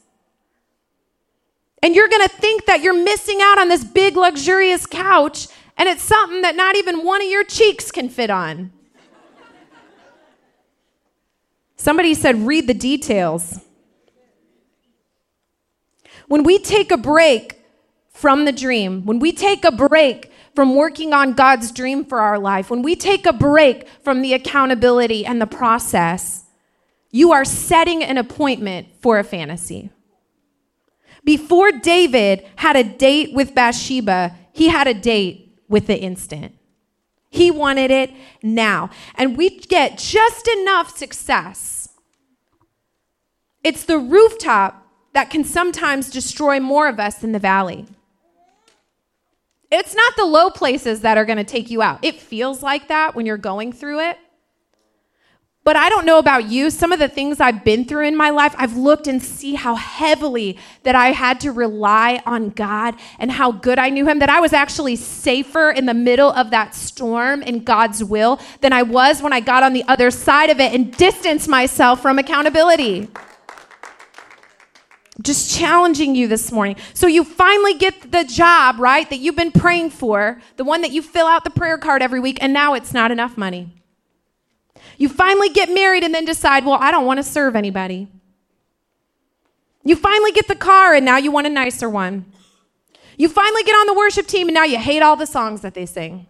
And 1.82 1.94
you're 1.94 2.08
going 2.08 2.26
to 2.26 2.34
think 2.34 2.66
that 2.66 2.82
you're 2.82 2.94
missing 2.94 3.38
out 3.40 3.58
on 3.58 3.68
this 3.68 3.84
big, 3.84 4.16
luxurious 4.16 4.86
couch, 4.86 5.48
and 5.76 5.88
it's 5.88 6.02
something 6.02 6.42
that 6.42 6.56
not 6.56 6.76
even 6.76 7.04
one 7.04 7.22
of 7.22 7.28
your 7.28 7.44
cheeks 7.44 7.90
can 7.90 8.08
fit 8.08 8.30
on. 8.30 8.72
Somebody 11.76 12.14
said, 12.14 12.46
read 12.46 12.66
the 12.66 12.74
details. 12.74 13.60
When 16.26 16.42
we 16.42 16.58
take 16.58 16.90
a 16.90 16.96
break 16.96 17.62
from 18.08 18.46
the 18.46 18.52
dream, 18.52 19.04
when 19.04 19.18
we 19.18 19.30
take 19.30 19.64
a 19.64 19.70
break 19.70 20.32
from 20.54 20.74
working 20.74 21.12
on 21.12 21.34
God's 21.34 21.70
dream 21.70 22.04
for 22.04 22.18
our 22.18 22.38
life, 22.38 22.70
when 22.70 22.82
we 22.82 22.96
take 22.96 23.26
a 23.26 23.32
break 23.32 23.86
from 24.02 24.22
the 24.22 24.32
accountability 24.32 25.26
and 25.26 25.40
the 25.40 25.46
process, 25.46 26.44
you 27.10 27.32
are 27.32 27.44
setting 27.44 28.02
an 28.02 28.16
appointment 28.16 28.88
for 29.00 29.18
a 29.18 29.24
fantasy. 29.24 29.90
Before 31.26 31.72
David 31.72 32.46
had 32.54 32.76
a 32.76 32.84
date 32.84 33.34
with 33.34 33.52
Bathsheba, 33.52 34.36
he 34.52 34.68
had 34.68 34.86
a 34.86 34.94
date 34.94 35.58
with 35.68 35.88
the 35.88 35.98
instant. 35.98 36.54
He 37.28 37.50
wanted 37.50 37.90
it 37.90 38.12
now. 38.44 38.90
And 39.16 39.36
we 39.36 39.58
get 39.58 39.98
just 39.98 40.46
enough 40.46 40.96
success. 40.96 41.88
It's 43.64 43.84
the 43.84 43.98
rooftop 43.98 44.86
that 45.14 45.28
can 45.28 45.42
sometimes 45.42 46.10
destroy 46.10 46.60
more 46.60 46.86
of 46.88 47.00
us 47.00 47.16
than 47.16 47.32
the 47.32 47.40
valley. 47.40 47.86
It's 49.72 49.96
not 49.96 50.14
the 50.16 50.24
low 50.24 50.48
places 50.48 51.00
that 51.00 51.18
are 51.18 51.24
going 51.24 51.38
to 51.38 51.44
take 51.44 51.70
you 51.70 51.82
out. 51.82 51.98
It 52.02 52.20
feels 52.20 52.62
like 52.62 52.86
that 52.86 53.16
when 53.16 53.26
you're 53.26 53.36
going 53.36 53.72
through 53.72 53.98
it. 53.98 54.18
But 55.66 55.74
I 55.74 55.88
don't 55.88 56.06
know 56.06 56.20
about 56.20 56.44
you. 56.44 56.70
Some 56.70 56.92
of 56.92 57.00
the 57.00 57.08
things 57.08 57.40
I've 57.40 57.64
been 57.64 57.86
through 57.86 58.06
in 58.06 58.16
my 58.16 58.30
life, 58.30 58.54
I've 58.56 58.76
looked 58.76 59.08
and 59.08 59.20
see 59.20 59.56
how 59.56 59.74
heavily 59.74 60.58
that 60.84 60.94
I 60.94 61.08
had 61.08 61.40
to 61.40 61.50
rely 61.50 62.22
on 62.24 62.50
God 62.50 62.94
and 63.18 63.32
how 63.32 63.50
good 63.50 63.76
I 63.76 63.88
knew 63.88 64.06
Him, 64.06 64.20
that 64.20 64.30
I 64.30 64.38
was 64.38 64.52
actually 64.52 64.94
safer 64.94 65.72
in 65.72 65.86
the 65.86 65.92
middle 65.92 66.30
of 66.30 66.50
that 66.50 66.76
storm 66.76 67.42
in 67.42 67.64
God's 67.64 68.04
will 68.04 68.38
than 68.60 68.72
I 68.72 68.84
was 68.84 69.20
when 69.20 69.32
I 69.32 69.40
got 69.40 69.64
on 69.64 69.72
the 69.72 69.82
other 69.88 70.12
side 70.12 70.50
of 70.50 70.60
it 70.60 70.72
and 70.72 70.96
distanced 70.96 71.48
myself 71.48 72.00
from 72.00 72.20
accountability. 72.20 73.08
Just 75.20 75.52
challenging 75.58 76.14
you 76.14 76.28
this 76.28 76.52
morning. 76.52 76.76
So 76.94 77.08
you 77.08 77.24
finally 77.24 77.74
get 77.74 78.12
the 78.12 78.22
job, 78.22 78.78
right, 78.78 79.10
that 79.10 79.18
you've 79.18 79.34
been 79.34 79.50
praying 79.50 79.90
for, 79.90 80.40
the 80.58 80.64
one 80.64 80.82
that 80.82 80.92
you 80.92 81.02
fill 81.02 81.26
out 81.26 81.42
the 81.42 81.50
prayer 81.50 81.76
card 81.76 82.02
every 82.02 82.20
week, 82.20 82.38
and 82.40 82.52
now 82.52 82.74
it's 82.74 82.94
not 82.94 83.10
enough 83.10 83.36
money. 83.36 83.72
You 84.96 85.08
finally 85.08 85.48
get 85.48 85.68
married 85.68 86.04
and 86.04 86.14
then 86.14 86.24
decide, 86.24 86.64
well, 86.64 86.78
I 86.80 86.90
don't 86.90 87.06
want 87.06 87.18
to 87.18 87.22
serve 87.22 87.54
anybody. 87.54 88.08
You 89.84 89.94
finally 89.94 90.32
get 90.32 90.48
the 90.48 90.56
car 90.56 90.94
and 90.94 91.04
now 91.04 91.16
you 91.16 91.30
want 91.30 91.46
a 91.46 91.50
nicer 91.50 91.88
one. 91.88 92.24
You 93.16 93.28
finally 93.28 93.62
get 93.62 93.72
on 93.72 93.86
the 93.86 93.94
worship 93.94 94.26
team 94.26 94.48
and 94.48 94.54
now 94.54 94.64
you 94.64 94.78
hate 94.78 95.02
all 95.02 95.16
the 95.16 95.26
songs 95.26 95.60
that 95.60 95.74
they 95.74 95.86
sing. 95.86 96.26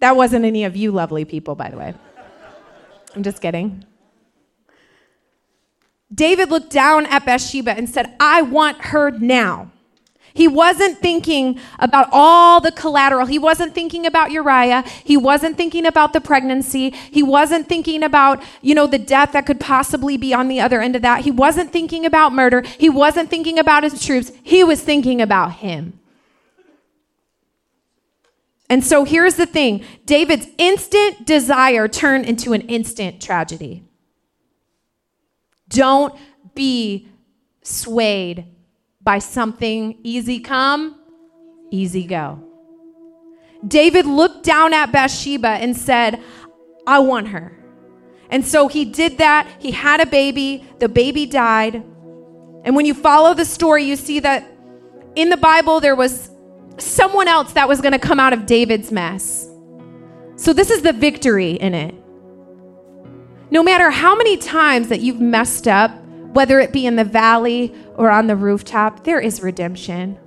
That 0.00 0.16
wasn't 0.16 0.44
any 0.44 0.64
of 0.64 0.76
you 0.76 0.92
lovely 0.92 1.24
people, 1.24 1.54
by 1.54 1.70
the 1.70 1.78
way. 1.78 1.94
I'm 3.16 3.22
just 3.22 3.40
kidding. 3.40 3.86
David 6.14 6.50
looked 6.50 6.70
down 6.70 7.06
at 7.06 7.24
Bathsheba 7.24 7.70
and 7.70 7.88
said, 7.88 8.14
I 8.20 8.42
want 8.42 8.82
her 8.82 9.10
now. 9.10 9.70
He 10.34 10.48
wasn't 10.48 10.98
thinking 10.98 11.60
about 11.78 12.08
all 12.10 12.60
the 12.60 12.72
collateral. 12.72 13.26
He 13.26 13.38
wasn't 13.38 13.72
thinking 13.72 14.04
about 14.04 14.32
Uriah. 14.32 14.82
He 15.04 15.16
wasn't 15.16 15.56
thinking 15.56 15.86
about 15.86 16.12
the 16.12 16.20
pregnancy. 16.20 16.90
He 16.90 17.22
wasn't 17.22 17.68
thinking 17.68 18.02
about, 18.02 18.42
you 18.60 18.74
know, 18.74 18.88
the 18.88 18.98
death 18.98 19.30
that 19.32 19.46
could 19.46 19.60
possibly 19.60 20.16
be 20.16 20.34
on 20.34 20.48
the 20.48 20.60
other 20.60 20.80
end 20.80 20.96
of 20.96 21.02
that. 21.02 21.20
He 21.20 21.30
wasn't 21.30 21.72
thinking 21.72 22.04
about 22.04 22.32
murder. 22.32 22.62
He 22.62 22.90
wasn't 22.90 23.30
thinking 23.30 23.60
about 23.60 23.84
his 23.84 24.04
troops. 24.04 24.32
He 24.42 24.64
was 24.64 24.82
thinking 24.82 25.22
about 25.22 25.52
him. 25.52 26.00
And 28.68 28.82
so 28.82 29.04
here's 29.04 29.36
the 29.36 29.46
thing 29.46 29.84
David's 30.04 30.48
instant 30.58 31.26
desire 31.26 31.86
turned 31.86 32.26
into 32.26 32.52
an 32.54 32.62
instant 32.62 33.22
tragedy. 33.22 33.84
Don't 35.68 36.12
be 36.56 37.08
swayed 37.62 38.46
by 39.04 39.18
something 39.18 39.98
easy 40.02 40.40
come, 40.40 40.98
easy 41.70 42.04
go. 42.06 42.42
David 43.66 44.06
looked 44.06 44.44
down 44.44 44.72
at 44.72 44.92
Bathsheba 44.92 45.48
and 45.48 45.76
said, 45.76 46.20
I 46.86 46.98
want 46.98 47.28
her. 47.28 47.58
And 48.30 48.44
so 48.44 48.68
he 48.68 48.84
did 48.84 49.18
that. 49.18 49.48
He 49.58 49.70
had 49.70 50.00
a 50.00 50.06
baby. 50.06 50.64
The 50.78 50.88
baby 50.88 51.26
died. 51.26 51.76
And 52.64 52.74
when 52.74 52.86
you 52.86 52.94
follow 52.94 53.34
the 53.34 53.44
story, 53.44 53.84
you 53.84 53.96
see 53.96 54.20
that 54.20 54.50
in 55.14 55.28
the 55.28 55.36
Bible 55.36 55.80
there 55.80 55.94
was 55.94 56.30
someone 56.78 57.28
else 57.28 57.52
that 57.52 57.68
was 57.68 57.80
going 57.80 57.92
to 57.92 57.98
come 57.98 58.18
out 58.18 58.32
of 58.32 58.46
David's 58.46 58.90
mess. 58.90 59.48
So 60.36 60.52
this 60.52 60.70
is 60.70 60.82
the 60.82 60.92
victory 60.92 61.52
in 61.52 61.74
it. 61.74 61.94
No 63.50 63.62
matter 63.62 63.90
how 63.90 64.16
many 64.16 64.36
times 64.36 64.88
that 64.88 65.00
you've 65.00 65.20
messed 65.20 65.68
up, 65.68 65.92
whether 66.34 66.60
it 66.60 66.72
be 66.72 66.86
in 66.86 66.96
the 66.96 67.04
valley 67.04 67.74
or 67.96 68.10
on 68.10 68.26
the 68.26 68.36
rooftop, 68.36 69.04
there 69.04 69.20
is 69.20 69.40
redemption. 69.40 70.18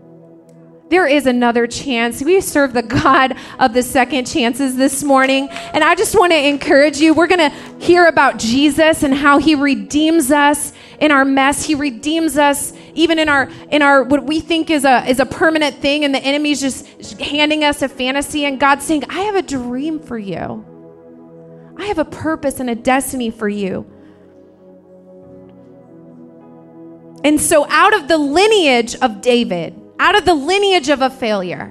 There 0.89 1.05
is 1.05 1.25
another 1.25 1.67
chance. 1.67 2.21
We 2.21 2.39
serve 2.39 2.71
the 2.71 2.81
God 2.81 3.35
of 3.59 3.73
the 3.73 3.83
second 3.83 4.25
chances 4.25 4.77
this 4.77 5.03
morning. 5.03 5.49
And 5.49 5.83
I 5.83 5.95
just 5.95 6.17
want 6.17 6.31
to 6.31 6.37
encourage 6.37 6.97
you. 6.99 7.13
We're 7.13 7.27
going 7.27 7.51
to 7.51 7.57
hear 7.79 8.05
about 8.05 8.39
Jesus 8.39 9.03
and 9.03 9.13
how 9.13 9.37
he 9.37 9.53
redeems 9.53 10.31
us 10.31 10.71
in 11.01 11.11
our 11.11 11.25
mess. 11.25 11.65
He 11.65 11.75
redeems 11.75 12.37
us 12.37 12.71
even 12.93 13.19
in 13.19 13.27
our 13.27 13.49
in 13.69 13.81
our 13.81 14.03
what 14.03 14.23
we 14.23 14.39
think 14.39 14.69
is 14.69 14.85
a 14.85 15.05
is 15.07 15.19
a 15.19 15.25
permanent 15.25 15.75
thing 15.75 16.05
and 16.05 16.15
the 16.15 16.23
enemy's 16.23 16.61
just 16.61 16.87
handing 17.19 17.63
us 17.63 17.81
a 17.81 17.89
fantasy 17.89 18.45
and 18.45 18.59
God's 18.59 18.85
saying, 18.85 19.03
"I 19.09 19.19
have 19.21 19.35
a 19.35 19.41
dream 19.41 19.99
for 19.99 20.17
you. 20.17 20.65
I 21.77 21.85
have 21.85 21.99
a 21.99 22.05
purpose 22.05 22.59
and 22.61 22.69
a 22.69 22.75
destiny 22.75 23.29
for 23.29 23.49
you." 23.49 23.85
And 27.27 27.41
so 27.41 27.67
out 27.67 27.93
of 27.93 28.07
the 28.07 28.17
lineage 28.17 28.95
of 29.01 29.19
David, 29.19 29.77
out 29.99 30.17
of 30.17 30.23
the 30.23 30.33
lineage 30.33 30.87
of 30.87 31.01
a 31.01 31.09
failure. 31.09 31.67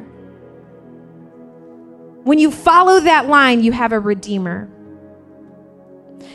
When 2.25 2.39
you 2.39 2.51
follow 2.51 3.01
that 3.01 3.27
line, 3.29 3.63
you 3.63 3.73
have 3.73 3.93
a 3.93 3.99
redeemer. 3.99 4.69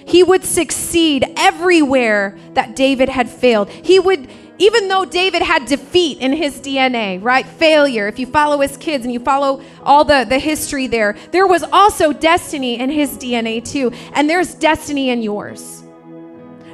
He 0.08 0.24
would 0.24 0.44
succeed 0.44 1.24
everywhere 1.38 2.36
that 2.56 2.76
David 2.76 3.10
had 3.10 3.30
failed. 3.30 3.70
He 3.70 4.00
would, 4.00 4.28
even 4.58 4.88
though 4.88 5.06
David 5.06 5.44
had 5.44 5.68
defeat 5.68 6.18
in 6.18 6.34
his 6.34 6.60
DNA, 6.60 7.24
right? 7.24 7.46
Failure. 7.46 8.08
If 8.08 8.18
you 8.18 8.26
follow 8.26 8.60
his 8.60 8.76
kids 8.76 9.06
and 9.06 9.14
you 9.14 9.20
follow 9.20 9.62
all 9.84 10.04
the, 10.04 10.26
the 10.28 10.40
history 10.40 10.88
there, 10.88 11.16
there 11.30 11.46
was 11.46 11.62
also 11.62 12.12
destiny 12.12 12.80
in 12.80 12.90
his 12.90 13.20
DNA 13.20 13.64
too. 13.64 13.92
And 14.14 14.28
there's 14.28 14.56
destiny 14.56 15.12
in 15.12 15.22
yours. 15.22 15.84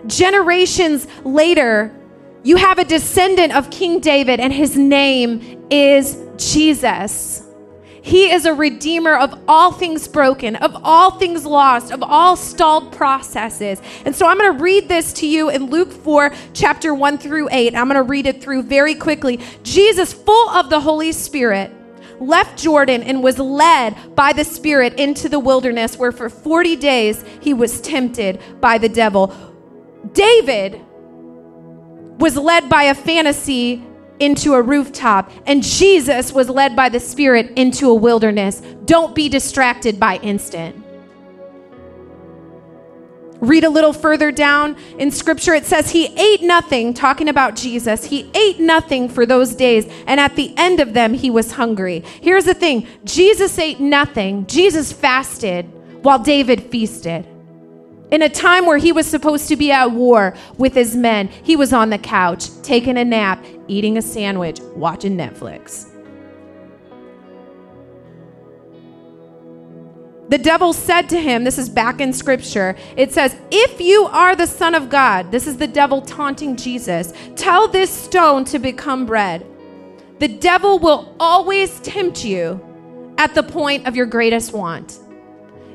Generations 0.07 1.07
later, 1.25 1.93
you 2.47 2.55
have 2.55 2.79
a 2.79 2.85
descendant 2.85 3.53
of 3.53 3.69
King 3.69 3.99
David, 3.99 4.39
and 4.39 4.53
his 4.53 4.77
name 4.77 5.67
is 5.69 6.17
Jesus. 6.37 7.43
He 8.01 8.31
is 8.31 8.45
a 8.45 8.53
redeemer 8.53 9.17
of 9.17 9.37
all 9.49 9.73
things 9.73 10.07
broken, 10.07 10.55
of 10.55 10.73
all 10.81 11.11
things 11.11 11.45
lost, 11.45 11.91
of 11.91 12.01
all 12.01 12.37
stalled 12.37 12.93
processes. 12.93 13.81
And 14.05 14.15
so 14.15 14.25
I'm 14.25 14.37
going 14.37 14.55
to 14.55 14.63
read 14.63 14.87
this 14.87 15.11
to 15.13 15.27
you 15.27 15.49
in 15.49 15.65
Luke 15.65 15.91
4, 15.91 16.31
chapter 16.53 16.93
1 16.93 17.17
through 17.17 17.49
8. 17.51 17.75
I'm 17.75 17.89
going 17.89 17.95
to 17.95 18.03
read 18.03 18.27
it 18.27 18.41
through 18.41 18.63
very 18.63 18.95
quickly. 18.95 19.41
Jesus, 19.63 20.13
full 20.13 20.49
of 20.51 20.69
the 20.69 20.79
Holy 20.79 21.11
Spirit, 21.11 21.69
left 22.21 22.57
Jordan 22.57 23.03
and 23.03 23.21
was 23.21 23.39
led 23.39 24.15
by 24.15 24.31
the 24.31 24.45
Spirit 24.45 24.93
into 24.93 25.27
the 25.27 25.37
wilderness, 25.37 25.97
where 25.97 26.13
for 26.13 26.29
40 26.29 26.77
days 26.77 27.25
he 27.41 27.53
was 27.53 27.81
tempted 27.81 28.39
by 28.61 28.77
the 28.77 28.87
devil. 28.87 29.35
David 30.13 30.81
was 32.17 32.35
led 32.35 32.69
by 32.69 32.83
a 32.83 32.95
fantasy 32.95 33.83
into 34.19 34.53
a 34.53 34.61
rooftop, 34.61 35.31
and 35.45 35.63
Jesus 35.63 36.31
was 36.33 36.49
led 36.49 36.75
by 36.75 36.89
the 36.89 36.99
Spirit 36.99 37.51
into 37.55 37.89
a 37.89 37.93
wilderness. 37.93 38.61
Don't 38.85 39.13
be 39.15 39.29
distracted 39.29 39.99
by 39.99 40.17
instant. 40.17 40.83
Read 43.39 43.63
a 43.63 43.69
little 43.69 43.93
further 43.93 44.31
down 44.31 44.75
in 44.97 45.11
scripture, 45.11 45.53
it 45.53 45.65
says, 45.65 45.91
He 45.91 46.07
ate 46.17 46.41
nothing, 46.41 46.95
talking 46.95 47.29
about 47.29 47.55
Jesus. 47.55 48.05
He 48.05 48.31
ate 48.33 48.59
nothing 48.59 49.09
for 49.09 49.27
those 49.27 49.53
days, 49.53 49.85
and 50.07 50.19
at 50.19 50.35
the 50.35 50.57
end 50.57 50.79
of 50.79 50.93
them, 50.93 51.13
he 51.13 51.29
was 51.29 51.51
hungry. 51.51 52.03
Here's 52.21 52.45
the 52.45 52.55
thing 52.55 52.87
Jesus 53.03 53.59
ate 53.59 53.79
nothing, 53.79 54.47
Jesus 54.47 54.91
fasted 54.91 55.65
while 56.01 56.17
David 56.17 56.63
feasted. 56.63 57.27
In 58.09 58.21
a 58.21 58.29
time 58.29 58.65
where 58.65 58.77
he 58.77 58.93
was 58.93 59.05
supposed 59.05 59.49
to 59.49 59.57
be 59.57 59.71
at 59.71 59.91
war 59.91 60.33
with 60.57 60.73
his 60.73 60.95
men, 60.95 61.27
he 61.27 61.57
was 61.57 61.73
on 61.73 61.89
the 61.89 61.97
couch, 61.97 62.49
taking 62.61 62.97
a 62.97 63.03
nap, 63.03 63.43
eating 63.67 63.97
a 63.97 64.01
sandwich, 64.01 64.61
watching 64.75 65.17
Netflix. 65.17 65.91
The 70.29 70.37
devil 70.37 70.73
said 70.73 71.09
to 71.09 71.19
him, 71.19 71.43
this 71.43 71.57
is 71.57 71.69
back 71.69 72.01
in 72.01 72.11
scripture, 72.11 72.75
it 72.97 73.13
says, 73.13 73.35
If 73.49 73.79
you 73.79 74.05
are 74.05 74.35
the 74.35 74.47
Son 74.47 74.75
of 74.75 74.89
God, 74.89 75.31
this 75.31 75.47
is 75.47 75.57
the 75.57 75.67
devil 75.67 76.01
taunting 76.01 76.57
Jesus, 76.57 77.13
tell 77.35 77.67
this 77.67 77.89
stone 77.89 78.43
to 78.45 78.59
become 78.59 79.05
bread. 79.05 79.45
The 80.19 80.27
devil 80.27 80.79
will 80.79 81.15
always 81.19 81.79
tempt 81.79 82.25
you 82.25 82.61
at 83.17 83.35
the 83.35 83.43
point 83.43 83.87
of 83.87 83.95
your 83.95 84.05
greatest 84.05 84.51
want. 84.51 84.99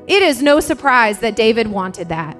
It 0.07 0.21
is 0.21 0.41
no 0.41 0.59
surprise 0.59 1.19
that 1.19 1.35
David 1.35 1.67
wanted 1.67 2.09
that. 2.09 2.37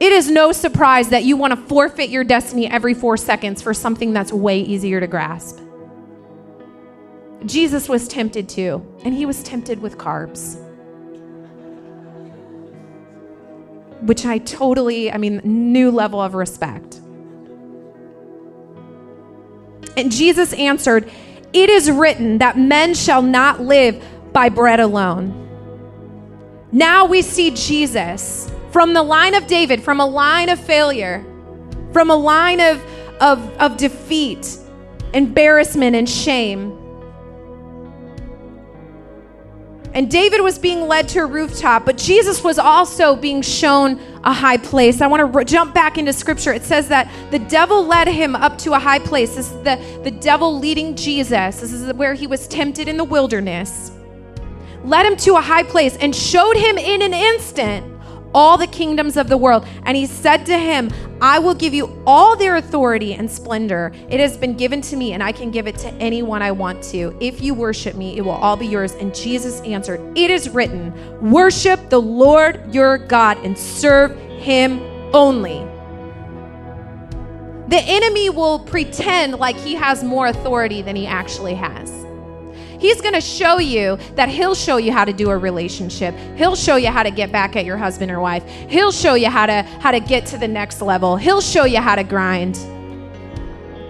It 0.00 0.12
is 0.12 0.30
no 0.30 0.52
surprise 0.52 1.10
that 1.10 1.24
you 1.24 1.36
want 1.36 1.52
to 1.52 1.56
forfeit 1.68 2.08
your 2.08 2.24
destiny 2.24 2.66
every 2.70 2.94
four 2.94 3.18
seconds 3.18 3.60
for 3.60 3.74
something 3.74 4.14
that's 4.14 4.32
way 4.32 4.60
easier 4.60 4.98
to 4.98 5.06
grasp. 5.06 5.58
Jesus 7.44 7.88
was 7.88 8.08
tempted 8.08 8.48
too, 8.48 8.86
and 9.04 9.14
he 9.14 9.26
was 9.26 9.42
tempted 9.42 9.80
with 9.80 9.98
carbs. 9.98 10.56
Which 14.02 14.24
I 14.24 14.38
totally, 14.38 15.12
I 15.12 15.18
mean, 15.18 15.40
new 15.44 15.90
level 15.90 16.20
of 16.20 16.34
respect. 16.34 17.00
And 19.96 20.10
Jesus 20.10 20.54
answered, 20.54 21.10
It 21.52 21.68
is 21.68 21.90
written 21.90 22.38
that 22.38 22.58
men 22.58 22.94
shall 22.94 23.20
not 23.20 23.60
live 23.60 24.02
by 24.32 24.48
bread 24.48 24.80
alone. 24.80 25.48
Now 26.72 27.04
we 27.04 27.22
see 27.22 27.50
Jesus 27.50 28.50
from 28.70 28.94
the 28.94 29.02
line 29.02 29.34
of 29.34 29.46
David, 29.46 29.82
from 29.82 30.00
a 30.00 30.06
line 30.06 30.48
of 30.48 30.60
failure, 30.60 31.24
from 31.92 32.10
a 32.10 32.16
line 32.16 32.60
of, 32.60 32.82
of, 33.20 33.40
of 33.58 33.76
defeat, 33.76 34.56
embarrassment, 35.12 35.96
and 35.96 36.08
shame. 36.08 36.76
And 39.92 40.08
David 40.08 40.40
was 40.42 40.56
being 40.56 40.86
led 40.86 41.08
to 41.08 41.18
a 41.18 41.26
rooftop, 41.26 41.84
but 41.84 41.98
Jesus 41.98 42.44
was 42.44 42.60
also 42.60 43.16
being 43.16 43.42
shown 43.42 44.00
a 44.22 44.32
high 44.32 44.56
place. 44.56 45.00
I 45.00 45.08
want 45.08 45.20
to 45.20 45.38
r- 45.38 45.42
jump 45.42 45.74
back 45.74 45.98
into 45.98 46.12
scripture. 46.12 46.52
It 46.52 46.62
says 46.62 46.86
that 46.88 47.10
the 47.32 47.40
devil 47.40 47.84
led 47.84 48.06
him 48.06 48.36
up 48.36 48.56
to 48.58 48.74
a 48.74 48.78
high 48.78 49.00
place. 49.00 49.34
This 49.34 49.50
is 49.50 49.62
the, 49.64 50.00
the 50.04 50.12
devil 50.12 50.56
leading 50.56 50.94
Jesus. 50.94 51.60
This 51.60 51.72
is 51.72 51.92
where 51.94 52.14
he 52.14 52.28
was 52.28 52.46
tempted 52.46 52.86
in 52.86 52.96
the 52.96 53.04
wilderness 53.04 53.90
led 54.84 55.06
him 55.06 55.16
to 55.18 55.36
a 55.36 55.40
high 55.40 55.62
place, 55.62 55.96
and 55.96 56.14
showed 56.14 56.56
him 56.56 56.78
in 56.78 57.02
an 57.02 57.14
instant 57.14 57.86
all 58.34 58.56
the 58.56 58.66
kingdoms 58.66 59.16
of 59.16 59.28
the 59.28 59.36
world. 59.36 59.66
And 59.84 59.96
he 59.96 60.06
said 60.06 60.46
to 60.46 60.56
him, 60.56 60.90
I 61.20 61.38
will 61.38 61.54
give 61.54 61.74
you 61.74 62.02
all 62.06 62.36
their 62.36 62.56
authority 62.56 63.14
and 63.14 63.30
splendor. 63.30 63.92
It 64.08 64.20
has 64.20 64.36
been 64.36 64.56
given 64.56 64.80
to 64.82 64.96
me, 64.96 65.12
and 65.12 65.22
I 65.22 65.32
can 65.32 65.50
give 65.50 65.66
it 65.66 65.76
to 65.78 65.88
anyone 65.94 66.42
I 66.42 66.52
want 66.52 66.82
to. 66.84 67.16
If 67.20 67.42
you 67.42 67.54
worship 67.54 67.94
me, 67.96 68.16
it 68.16 68.22
will 68.22 68.30
all 68.30 68.56
be 68.56 68.66
yours. 68.66 68.92
And 68.92 69.14
Jesus 69.14 69.60
answered, 69.62 70.00
It 70.16 70.30
is 70.30 70.48
written, 70.48 71.30
Worship 71.30 71.90
the 71.90 72.00
Lord 72.00 72.74
your 72.74 72.98
God 72.98 73.38
and 73.44 73.58
serve 73.58 74.16
him 74.38 74.80
only. 75.12 75.66
The 77.68 77.82
enemy 77.84 78.30
will 78.30 78.58
pretend 78.58 79.34
like 79.34 79.56
he 79.56 79.74
has 79.74 80.02
more 80.02 80.26
authority 80.26 80.82
than 80.82 80.96
he 80.96 81.06
actually 81.06 81.54
has. 81.54 81.90
He's 82.80 83.00
going 83.00 83.14
to 83.14 83.20
show 83.20 83.58
you 83.58 83.98
that 84.14 84.28
He'll 84.28 84.54
show 84.54 84.78
you 84.78 84.90
how 84.90 85.04
to 85.04 85.12
do 85.12 85.30
a 85.30 85.36
relationship. 85.36 86.14
He'll 86.36 86.56
show 86.56 86.76
you 86.76 86.88
how 86.88 87.02
to 87.02 87.10
get 87.10 87.30
back 87.30 87.54
at 87.54 87.64
your 87.64 87.76
husband 87.76 88.10
or 88.10 88.20
wife. 88.20 88.42
He'll 88.68 88.90
show 88.90 89.14
you 89.14 89.28
how 89.28 89.46
to 89.46 89.62
how 89.62 89.90
to 89.90 90.00
get 90.00 90.26
to 90.26 90.38
the 90.38 90.48
next 90.48 90.80
level. 90.80 91.16
He'll 91.16 91.42
show 91.42 91.64
you 91.64 91.78
how 91.78 91.94
to 91.94 92.02
grind. 92.02 92.58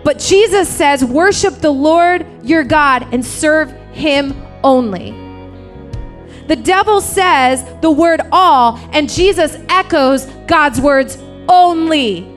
But 0.03 0.18
Jesus 0.18 0.68
says, 0.68 1.05
"Worship 1.05 1.61
the 1.61 1.70
Lord 1.70 2.26
your 2.42 2.64
God 2.64 3.07
and 3.12 3.24
serve 3.24 3.72
him 3.92 4.35
only." 4.64 5.14
The 6.48 6.57
devil 6.57 7.00
says 7.00 7.64
the 7.81 7.92
word 7.92 8.20
all 8.33 8.81
and 8.92 9.09
Jesus 9.09 9.57
echoes 9.68 10.24
God's 10.48 10.81
words 10.81 11.16
only. 11.48 12.30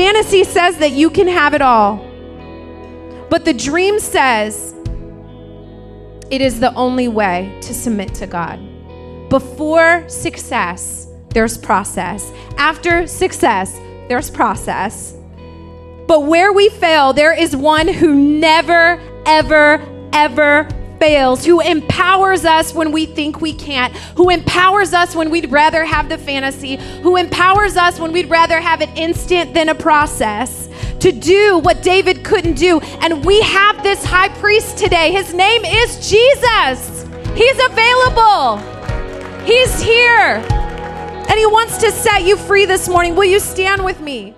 Fantasy 0.00 0.44
says 0.44 0.78
that 0.78 0.92
you 0.92 1.10
can 1.10 1.28
have 1.28 1.52
it 1.52 1.60
all. 1.60 1.98
But 3.28 3.44
the 3.44 3.52
dream 3.52 3.98
says 3.98 4.74
it 6.30 6.40
is 6.40 6.58
the 6.58 6.72
only 6.74 7.06
way 7.06 7.58
to 7.60 7.74
submit 7.74 8.14
to 8.14 8.26
God. 8.26 8.58
Before 9.28 10.08
success, 10.08 11.06
there's 11.34 11.58
process. 11.58 12.32
After 12.56 13.06
success, 13.06 13.74
there's 14.08 14.30
process. 14.30 15.14
But 16.08 16.20
where 16.24 16.54
we 16.54 16.70
fail, 16.70 17.12
there 17.12 17.34
is 17.34 17.54
one 17.54 17.86
who 17.86 18.14
never, 18.14 18.98
ever, 19.26 19.82
ever 20.14 20.66
fails, 21.00 21.44
who 21.44 21.60
empowers 21.60 22.44
us 22.44 22.72
when 22.72 22.92
we 22.92 23.06
think 23.06 23.40
we 23.40 23.52
can't, 23.52 23.92
who 24.16 24.30
empowers 24.30 24.92
us 24.92 25.16
when 25.16 25.30
we'd 25.30 25.50
rather 25.50 25.84
have 25.84 26.08
the 26.08 26.18
fantasy, 26.18 26.76
who 27.02 27.16
empowers 27.16 27.76
us 27.76 27.98
when 27.98 28.12
we'd 28.12 28.30
rather 28.30 28.60
have 28.60 28.82
it 28.82 28.90
instant 28.96 29.54
than 29.54 29.70
a 29.70 29.74
process 29.74 30.68
to 31.00 31.10
do 31.10 31.58
what 31.58 31.82
David 31.82 32.22
couldn't 32.22 32.54
do. 32.54 32.78
And 33.00 33.24
we 33.24 33.40
have 33.40 33.82
this 33.82 34.04
high 34.04 34.28
priest 34.38 34.78
today. 34.78 35.10
His 35.10 35.34
name 35.34 35.64
is 35.64 36.08
Jesus. 36.08 37.06
He's 37.34 37.58
available, 37.64 38.58
He's 39.44 39.80
here. 39.80 40.44
And 41.30 41.38
He 41.38 41.46
wants 41.46 41.78
to 41.78 41.90
set 41.90 42.22
you 42.22 42.36
free 42.36 42.66
this 42.66 42.88
morning. 42.88 43.16
Will 43.16 43.24
you 43.24 43.40
stand 43.40 43.84
with 43.84 44.00
me? 44.00 44.34